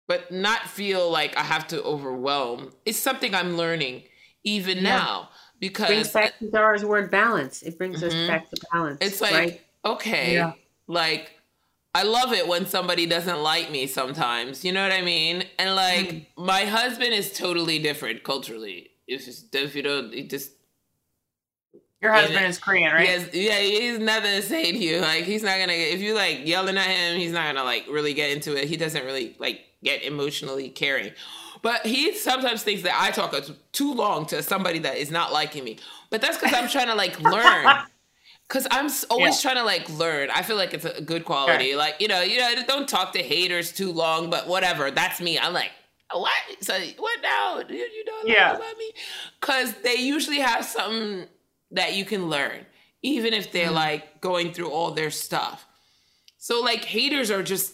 [0.08, 2.72] but not feel like I have to overwhelm.
[2.86, 4.04] It's something I'm learning
[4.44, 7.62] even now because it brings back to Dara's word balance.
[7.62, 8.28] It brings us Mhm.
[8.28, 9.00] back to balance.
[9.02, 9.62] it's like right?
[9.84, 10.54] okay, Yeah.
[10.88, 11.32] like
[11.94, 14.64] I love it when somebody doesn't like me sometimes.
[14.64, 15.44] You know what I mean?
[15.60, 16.26] And like Mm.
[16.38, 18.92] my husband is totally different culturally.
[19.08, 20.52] It's just if you don't, it just
[22.02, 23.34] Your husband is Korean, right?
[23.34, 25.00] Yeah, he's nothing to say to you.
[25.02, 28.14] Like he's not gonna if you like yelling at him, he's not gonna like really
[28.14, 28.68] get into it.
[28.68, 31.12] He doesn't really like get emotionally caring.
[31.64, 33.34] But he sometimes thinks that I talk
[33.72, 35.80] too long to somebody that is not liking me.
[36.12, 37.76] But that's because I'm trying to like learn.
[38.50, 39.52] Cause I'm always Yeah.
[39.52, 40.30] trying to like learn.
[40.30, 41.72] I feel like it's a good quality.
[41.72, 41.78] Sure.
[41.80, 44.30] Like you know, you know, don't talk to haters too long.
[44.30, 45.38] But whatever, that's me.
[45.38, 45.72] I'm like,
[46.14, 46.32] what?
[46.62, 47.62] So what now?
[47.68, 48.56] You, you don't like Yeah.
[48.56, 48.92] about me?
[49.42, 51.28] Cause they usually have something
[51.72, 52.66] that you can learn,
[53.02, 55.66] even if they're like going through all their stuff.
[56.38, 57.74] So like haters are just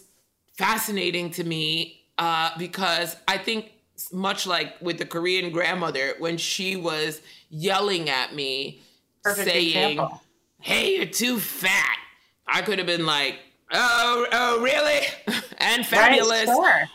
[0.56, 3.72] fascinating to me uh, because I think
[4.12, 8.82] much like with the Korean grandmother when she was yelling at me,
[9.22, 10.20] Perfect saying, example.
[10.60, 11.98] "Hey, you're too fat,"
[12.46, 13.38] I could have been like,
[13.72, 15.06] "Oh, oh, really?"
[15.58, 16.48] and fabulous.
[16.48, 16.88] Right, sure.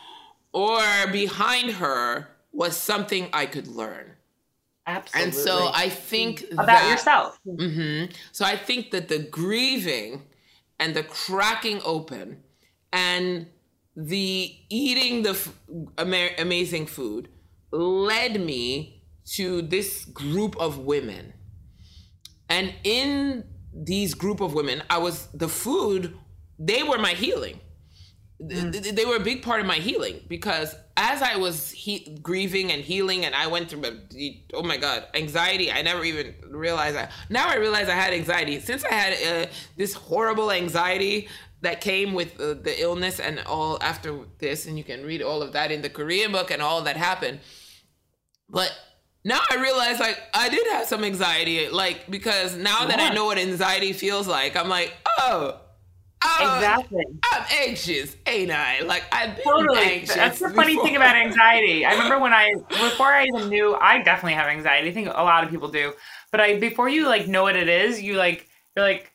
[0.52, 4.16] Or behind her was something I could learn.
[4.90, 5.24] Absolutely.
[5.24, 7.38] And so I think about that, yourself.
[7.44, 10.22] hmm So I think that the grieving
[10.78, 12.42] and the cracking open
[12.92, 13.46] and
[13.96, 14.32] the
[14.70, 15.52] eating the f-
[15.98, 17.28] ama- amazing food
[17.72, 19.02] led me
[19.36, 21.32] to this group of women.
[22.48, 26.16] And in these group of women, I was the food,
[26.58, 27.60] they were my healing.
[28.48, 32.18] Th- th- They were a big part of my healing because as I was he-
[32.22, 33.82] grieving and healing, and I went through,
[34.52, 35.72] oh my God, anxiety.
[35.72, 37.10] I never even realized that.
[37.30, 38.60] Now I realize I had anxiety.
[38.60, 41.28] Since I had uh, this horrible anxiety
[41.62, 45.40] that came with uh, the illness and all after this, and you can read all
[45.42, 47.40] of that in the Korean book and all that happened.
[48.48, 48.70] But
[49.24, 53.24] now I realize like I did have some anxiety, like because now that I know
[53.24, 55.60] what anxiety feels like, I'm like, oh,
[56.24, 57.04] oh, Exactly.
[57.32, 58.80] I'm anxious, ain't I?
[58.80, 59.78] Like I've been Totally.
[59.78, 60.14] anxious.
[60.14, 61.84] That's the funny thing about anxiety.
[61.84, 64.88] I remember when I before I even knew I definitely have anxiety.
[64.90, 65.92] I think a lot of people do.
[66.30, 69.10] But I before you like know what it is, you like you're like,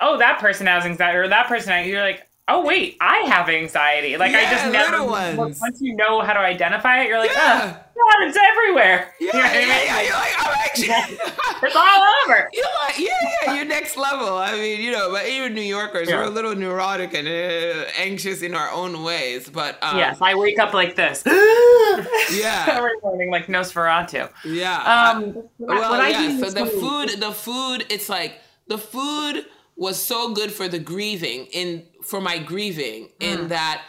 [0.00, 4.16] oh, that person has anxiety, or that person you're like, oh wait, I have anxiety.
[4.16, 5.58] Like I just never ones.
[5.60, 7.74] once you know how to identify it, you're like, Yeah.
[7.76, 9.14] oh God, it's everywhere.
[9.20, 9.86] Yeah, You know what I yeah, mean?
[9.86, 10.00] yeah.
[10.02, 10.54] You're like, I'm
[11.08, 11.18] anxious.
[11.60, 12.48] It's all over.
[12.52, 14.36] You're like, yeah, yeah, you're next level.
[14.36, 16.16] I mean, you know, but even New Yorkers, Yeah.
[16.16, 19.48] we're a little neurotic and uh, anxious in our own ways.
[19.48, 24.30] But um, yes, I wake up like this yeah, every morning, like Nosferatu.
[24.44, 25.12] yeah.
[25.16, 26.38] Um, well, yeah.
[26.38, 31.46] So the food, the food, it's like the food was so good for the grieving
[31.52, 33.32] in for my grieving Mm.
[33.42, 33.82] in that.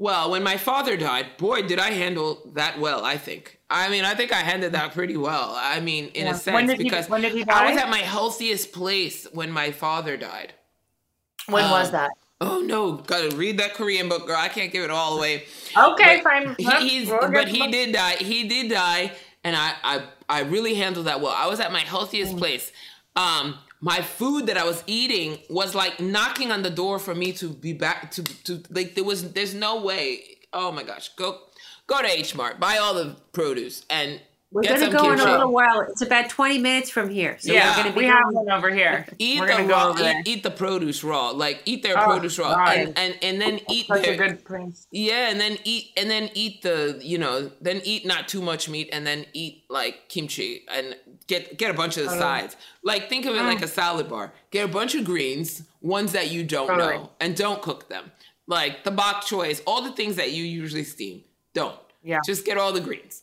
[0.00, 3.04] Well, when my father died, boy, did I handle that well.
[3.04, 3.58] I think.
[3.68, 5.52] I mean, I think I handled that pretty well.
[5.54, 6.32] I mean, in Yeah.
[6.32, 9.70] a sense, he- because when did he I was at my healthiest place when my
[9.72, 10.54] father died.
[11.48, 12.10] when um, was that?
[12.40, 14.36] Oh no, gotta read that Korean book, girl.
[14.38, 15.44] I can't give it all away.
[15.76, 16.54] Okay, But fine.
[16.58, 18.16] He, he's, but he did die.
[18.16, 19.12] He did die,
[19.44, 21.34] and I, I, I really handled that well.
[21.36, 22.72] I was at my healthiest place.
[23.16, 27.32] Um, my food that I was eating was like knocking on the door for me
[27.34, 30.22] to be back to, to like there was there's no way.
[30.52, 31.38] Oh my gosh, go
[31.86, 34.20] go to H Mart, buy all the produce, and
[34.52, 35.30] We're get going to go in a kimchi.
[35.30, 35.80] little while.
[35.82, 37.36] It's about 20 minutes from here.
[37.38, 39.06] So yeah, we're going to be we have one over here.
[39.18, 42.06] Eat We're the go raw, over eat, eat the produce raw, like eat their Oh,
[42.06, 42.76] produce raw, God.
[42.76, 44.88] and, and and then eat Such their a good prince.
[44.90, 48.68] Yeah, and then eat and then eat the you know then eat not too much
[48.68, 50.96] meat and then eat like kimchi and
[51.28, 52.56] get get a bunch of the sides.
[52.82, 53.68] Like think of it like a mm.
[53.68, 54.32] salad bar.
[54.50, 56.94] Get a bunch of greens, ones that you don't Totally.
[56.94, 58.10] know, and don't cook them.
[58.48, 61.22] Like the bok choys, all the things that you usually steam.
[61.54, 61.78] Don't.
[62.02, 62.18] Yeah.
[62.24, 63.22] Just get all the greens.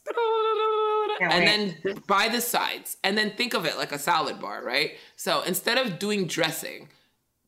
[1.19, 1.83] Can't and wait.
[1.83, 4.91] then buy the sides and then think of it like a salad bar, right?
[5.15, 6.89] So instead of doing dressing,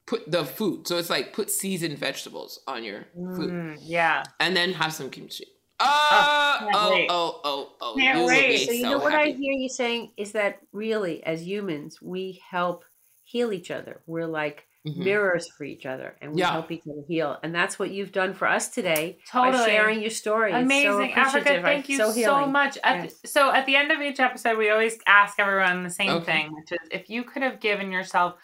[0.05, 0.88] put the food.
[0.88, 3.05] So it's like put seasoned vegetables on your
[3.36, 4.24] food Mm, yeah.
[4.39, 5.45] and then have some kimchi.
[5.82, 8.49] Oh, oh, oh, oh, oh, Can't you will wait.
[8.49, 12.01] be So you so know what I hear you saying is that really, as humans,
[12.01, 12.84] we help
[13.24, 14.01] heal each other.
[14.05, 14.97] We're like Mhm.
[15.03, 16.51] mirrors for each other and we Yeah.
[16.51, 17.38] help each other heal.
[17.43, 19.57] And that's what you've done for us today Totally.
[19.57, 20.51] by sharing your story.
[20.51, 21.59] It's so Amazing, Africa.
[21.61, 22.51] Thank you so, healing.
[22.53, 22.77] much.
[22.84, 23.13] At Yes.
[23.21, 26.25] the- so, at the end of each episode, we always ask everyone the same Okay.
[26.25, 28.36] thing, which is if you could have given yourself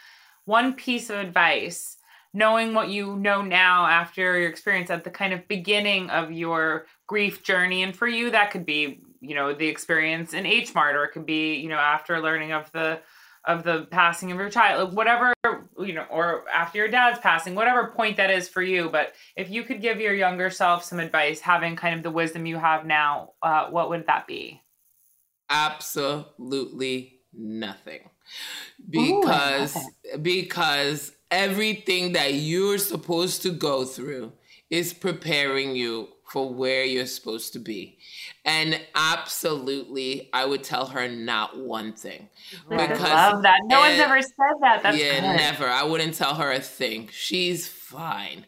[0.44, 1.98] one piece of advice,
[2.34, 6.86] knowing what you know now after your experience at the kind of beginning of your
[7.08, 10.98] grief journey, and for you, that could be, you know, the experience in H Mart,
[10.98, 13.00] or it could be, you know, after learning of the
[13.48, 15.34] of the passing of your child, like whatever,
[15.80, 18.90] you know, or after your dad's passing, whatever point that is for you.
[18.90, 22.46] But if you could give your younger self some advice, having kind of the wisdom
[22.46, 24.62] you have now, uh, what would that be?
[25.50, 28.10] absolutely nothing
[28.96, 29.78] Ooh, because
[30.22, 34.32] because everything that you're supposed to go through
[34.70, 37.98] is preparing you for where you're supposed to be
[38.44, 42.28] and absolutely i would tell her not one thing
[42.70, 43.60] I Because, love that.
[43.66, 44.84] No one's uh, ever said that.
[44.84, 45.38] That's yeah, good.
[45.38, 45.68] never.
[45.68, 47.10] I wouldn't tell her a thing.
[47.12, 48.46] She's fine.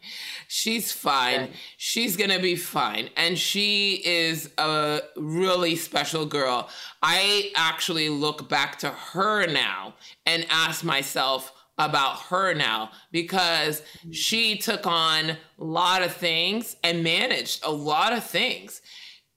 [0.48, 1.50] She's fine.
[1.78, 3.10] She's gonna be fine.
[3.18, 6.70] And she is a really special girl.
[7.02, 14.58] I actually look back to her now and ask myself about her now because she
[14.58, 18.82] took on a lot of things and managed a lot of things.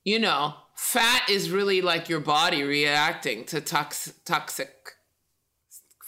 [0.04, 4.74] You know, fat is really like your body reacting to tox- toxic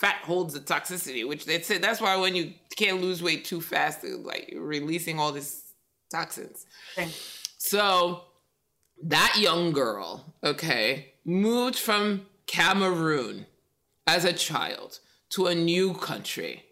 [0.03, 3.61] fat holds the toxicity, which they say that's why when you can't lose weight too
[3.61, 5.62] fast, like you're releasing all these
[6.11, 6.66] toxins.
[7.59, 8.24] So
[9.05, 13.47] that young girl, okay, moved from Cameroon
[14.09, 14.99] as a child
[15.33, 16.64] to a new country.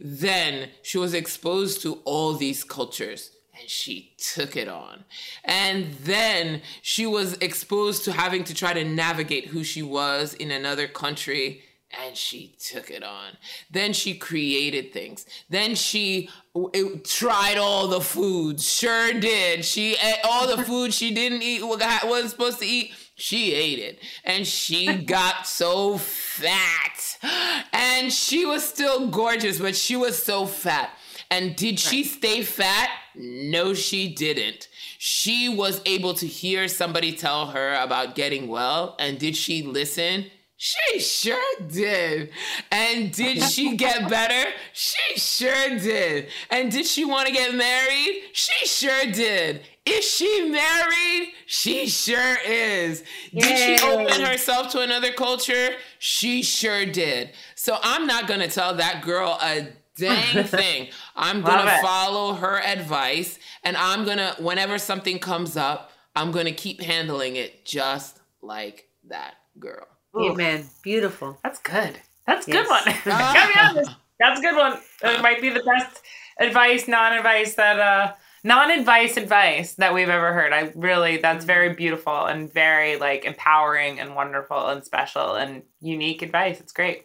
[0.00, 5.04] Then she was exposed to all these cultures and she took it on.
[5.44, 10.50] And then she was exposed to having to try to navigate who she was in
[10.50, 13.32] another country and she took it on.
[13.70, 15.24] Then she created things.
[15.48, 16.28] Then she
[16.74, 18.70] it- tried all the foods.
[18.70, 19.64] Sure did.
[19.64, 22.92] She ate all the food she didn't eat, wasn't supposed to eat.
[23.14, 23.98] She ate it.
[24.22, 26.97] And she got so fat.
[27.72, 30.90] And she was still gorgeous, but she was so fat.
[31.30, 32.90] And did she stay fat?
[33.14, 34.68] No, she didn't.
[34.98, 38.96] She was able to hear somebody tell her about getting well.
[38.98, 40.26] And did she listen?
[40.60, 42.30] She sure did.
[42.72, 44.50] And did she get better?
[44.72, 46.28] She sure did.
[46.50, 48.22] And did she want to get married?
[48.32, 49.62] She sure did.
[49.86, 51.32] Is she married?
[51.46, 53.04] She sure is.
[53.32, 55.76] Did she open herself to another culture?
[56.00, 57.30] She sure did.
[57.54, 60.88] So I'm not going to tell that girl a dang thing.
[61.14, 66.32] I'm going to follow her advice and I'm going to, whenever something comes up, I'm
[66.32, 69.86] going to keep handling it just like that girl.
[70.16, 70.66] Amen.
[70.82, 71.38] Beautiful.
[71.42, 71.98] That's good.
[72.26, 72.66] That's a Yes.
[72.66, 72.84] good one.
[73.04, 73.90] Gotta be honest.
[74.20, 74.78] That's a good one.
[75.02, 76.00] It might be the best
[76.40, 78.12] advice, non-advice that uh
[78.44, 80.52] non-advice advice that we've ever heard.
[80.52, 86.22] I really that's very beautiful and very like empowering and wonderful and special and unique
[86.22, 86.60] advice.
[86.60, 87.04] It's great.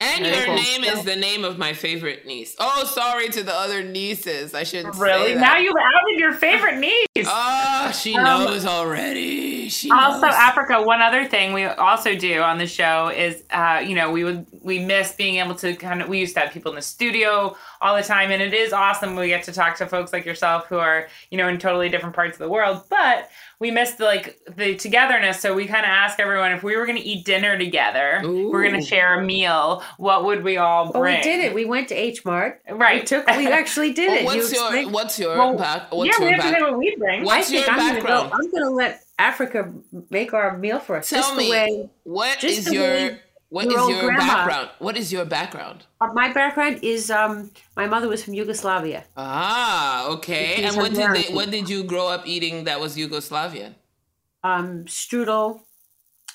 [0.00, 0.54] And Very your cool.
[0.56, 2.56] name is the name of my favorite niece.
[2.58, 4.52] Oh, sorry to the other nieces.
[4.52, 5.28] I shouldn't Really?
[5.28, 5.40] say that.
[5.40, 7.26] Now you've outed your favorite niece.
[7.26, 9.53] Oh, she Um, knows already.
[9.68, 10.34] She also knows.
[10.36, 14.24] africa one other thing we also do on the show is uh, you know we
[14.24, 16.82] would we miss being able to kind of we used to have people in the
[16.82, 20.24] studio all the time and it is awesome we get to talk to folks like
[20.24, 23.92] yourself who are you know in totally different parts of the world but we miss
[23.92, 27.04] the like the togetherness so we kind of ask everyone if we were going to
[27.04, 31.16] eat dinner together we're going to share a meal what would we all Well, bring
[31.16, 31.54] we did it.
[31.54, 32.60] We went to H Mart.
[32.70, 33.26] right We took.
[33.28, 34.24] We actually did Well, it.
[34.24, 35.92] what's You your explained- what's your Well, back?
[35.92, 36.60] What's yeah we your have to back?
[36.60, 38.30] know what we bring What's I What's think your I'm gonna background?
[38.30, 38.36] go.
[38.36, 39.72] I'm going to let Africa
[40.10, 41.08] make our meal for us.
[41.08, 44.70] Tell Just me the way what is your what your is your grandma- background?
[44.80, 45.86] What is your background?
[46.00, 47.10] uh, my background is.
[47.10, 49.04] Um, my mother was from Yugoslavia.
[49.16, 50.64] Ah, okay.
[50.64, 53.74] And what did they, what did you grow up eating that was Yugoslavian?
[54.42, 55.60] Um, strudel,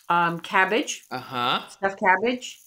[0.07, 1.67] um, cabbage, Uh huh.
[1.69, 2.59] stuffed cabbage,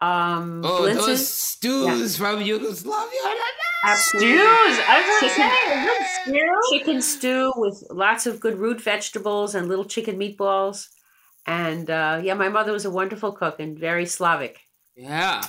[0.00, 1.06] um, Oh, blintzes.
[1.06, 3.18] those stews from Yugoslavia.
[3.84, 4.30] Absolutely.
[4.30, 9.54] stews i was going Chicken- say stew chicken stew with lots of good root vegetables
[9.54, 10.88] and little chicken meatballs.
[11.48, 14.58] And uh, yeah, my mother was a wonderful cook and very Slavic.
[14.96, 15.40] Yeah.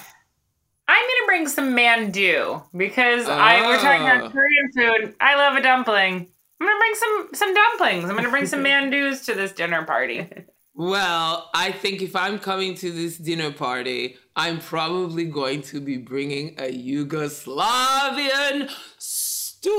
[0.88, 4.16] I'm gonna bring some mandu because I we're talking Oh.
[4.20, 5.16] about Korean food.
[5.20, 6.30] I love a dumpling.
[6.62, 8.10] I'm gonna bring some some dumplings.
[8.10, 10.28] I'm gonna bring some mandus to this dinner party.
[10.80, 15.98] Well, I think if I'm coming to this dinner party, I'm probably going to be
[15.98, 18.70] bringing a Yugoslavian
[19.00, 19.72] stew.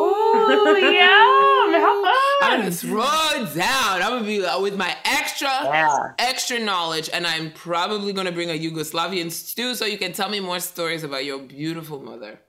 [0.00, 1.72] Oh yeah.
[1.72, 2.16] to help us.
[2.42, 4.02] I'm throw it down.
[4.02, 6.12] I'm gonna be uh, with my extra, Yeah.
[6.18, 10.40] extra knowledge, and I'm probably gonna bring a Yugoslavian stew so you can tell me
[10.40, 12.40] more stories about your beautiful mother.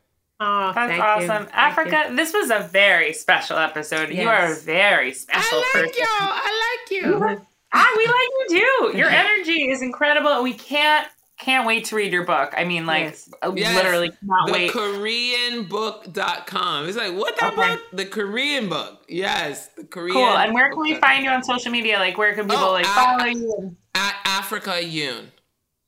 [0.41, 1.43] Oh, That's thank awesome.
[1.43, 1.49] you.
[1.53, 2.15] Africa, you.
[2.15, 4.09] this was a very special episode.
[4.09, 5.95] You are a very special I like person.
[5.97, 6.05] you.
[6.09, 7.41] I like you.
[7.73, 8.59] Ah, we like you
[8.91, 8.97] too.
[8.97, 10.29] Your energy is incredible.
[10.31, 11.07] and We can't
[11.39, 12.53] can't wait to read your book.
[12.57, 13.29] I mean, like Yes.
[13.41, 14.71] uh, Yes, literally cannot the wait.
[14.71, 17.75] koreanbook.com it's like what that Okay.
[17.75, 20.25] book the korean book yes the korean cool.
[20.37, 21.97] And where can we find you on social media?
[21.97, 23.75] Like, where can people Oh, like I- follow you?
[23.95, 25.25] at africa yoon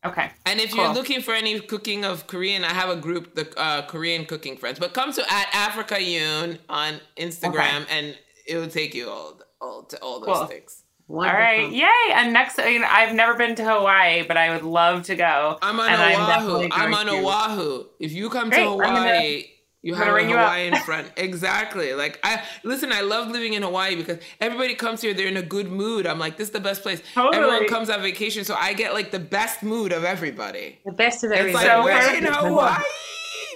[0.04, 0.32] Okay.
[0.47, 3.84] and if you're looking for any cooking of korean i have a group the uh,
[3.86, 8.95] korean cooking friends but come to at africa yoon on instagram and it will take
[8.95, 10.47] you all, all to all those Cool.
[10.47, 11.39] things All Wonderful.
[11.39, 12.14] right, yay!
[12.14, 15.58] And next, you know, I've never been to Hawaii, but I would love to go.
[15.62, 17.12] i'm on and oahu definitely i'm, on to.
[17.12, 19.43] Oahu if you come Great, to I'm gonna- hawaii
[19.82, 20.38] you have a ring you.
[20.38, 21.11] Hawaiian friend.
[21.17, 21.93] Exactly.
[21.93, 25.41] Like I listen, I love living in Hawaii because everybody comes here, they're in a
[25.41, 26.05] good mood.
[26.07, 27.01] I'm like, this is the best place.
[27.13, 27.38] Totally.
[27.38, 30.79] Everyone comes on vacation, so I get like the best mood of everybody.
[30.86, 31.65] The best of everybody.
[31.65, 32.25] It's like So we're in.
[32.25, 32.84] Hawaii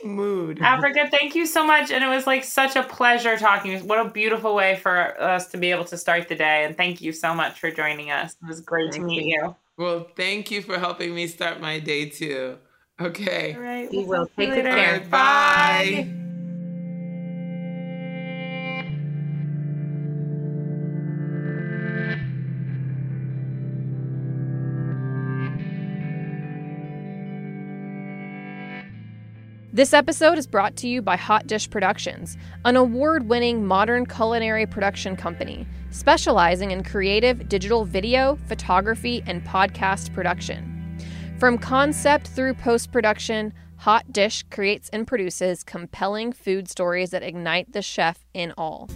[0.06, 0.60] mood.
[0.62, 1.92] Africa, thank you so much.
[1.92, 3.88] And it was like such a pleasure talking.
[3.88, 6.66] What a beautiful way for us to be able to start the day.
[6.66, 8.34] And thank you so much for joining us.
[8.34, 9.42] It was great to meet you.
[9.44, 9.56] you.
[9.78, 12.58] Well, thank you for helping me start my day too.
[13.00, 13.54] Okay.
[13.56, 13.90] All right.
[13.92, 14.26] We'll will.
[14.28, 14.78] talk to you Take good later.
[14.78, 14.96] care.
[14.96, 16.12] Okay, bye.
[29.74, 34.66] This episode is brought to you by Hot Dish Productions, an award winning modern culinary
[34.66, 40.75] production company specializing in creative digital video, photography, and podcast production.
[41.40, 47.74] From concept through post production, Hot Dish creates and produces compelling food stories that ignite
[47.74, 48.90] the chef in all.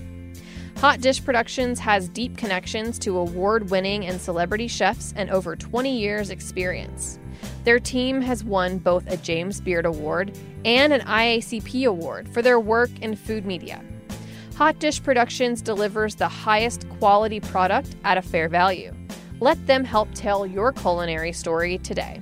[0.78, 6.00] Hot Dish Productions has deep connections to award winning and celebrity chefs and over 20
[6.00, 7.20] years' experience.
[7.66, 12.62] Their team has won both a James Beard Award and an IACP Award for their
[12.62, 13.84] work in food media.
[14.56, 18.94] Hot Dish Productions delivers the highest quality product at a fair value.
[19.42, 22.22] Let them help tell your culinary story today.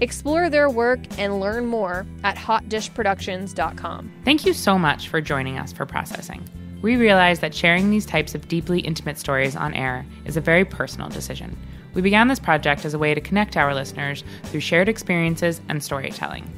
[0.00, 4.12] Explore their work and learn more at hotdishproductions.com.
[4.24, 6.42] Thank you so much for joining us for processing.
[6.80, 10.64] We realize that sharing these types of deeply intimate stories on air is a very
[10.64, 11.54] personal decision.
[11.92, 15.82] We began this project as a way to connect our listeners through shared experiences and
[15.82, 16.48] storytelling.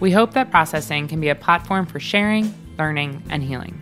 [0.00, 3.80] We hope that processing can be a platform for sharing, learning, and healing.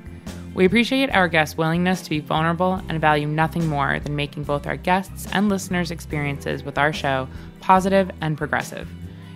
[0.55, 4.67] We appreciate our guests' willingness to be vulnerable and value nothing more than making both
[4.67, 7.29] our guests' and listeners' experiences with our show
[7.61, 8.89] positive and progressive.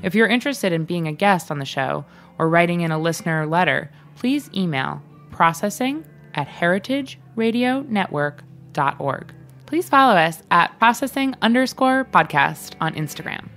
[0.03, 2.05] If you're interested in being a guest on the show
[2.38, 9.34] or writing in a listener letter, please email processing at heritageradionetwork.org.
[9.66, 13.48] Please follow us at processing underscore podcast on Instagram.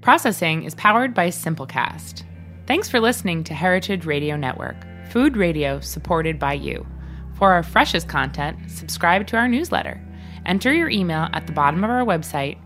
[0.00, 2.24] Processing is powered by Simplecast.
[2.66, 4.76] Thanks for listening to Heritage Radio Network,
[5.10, 6.86] food radio supported by you.
[7.34, 10.00] For our freshest content, subscribe to our newsletter.
[10.46, 12.58] Enter your email at the bottom of our website,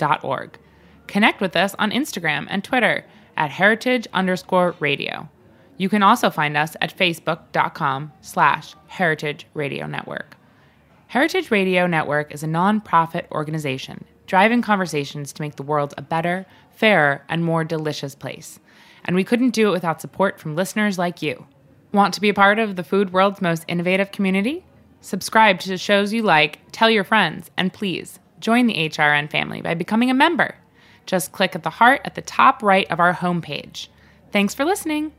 [0.00, 0.58] heritageradionetwork.org.
[1.06, 3.04] Connect with us on Instagram and Twitter
[3.36, 5.28] at heritage underscore radio.
[5.76, 10.36] You can also find us at facebook.com slash heritage radio network.
[11.08, 16.46] Heritage Radio Network is a nonprofit organization driving conversations to make the world a better,
[16.70, 18.60] fairer, and more delicious place.
[19.04, 21.46] And we couldn't do it without support from listeners like you.
[21.92, 24.64] Want to be a part of the food world's most innovative community?
[25.00, 29.60] Subscribe to the shows you like, tell your friends, and please join the HRN family
[29.60, 30.56] by becoming a member.
[31.06, 33.88] Just click at the heart at the top right of our homepage.
[34.32, 35.12] Thanks for listening.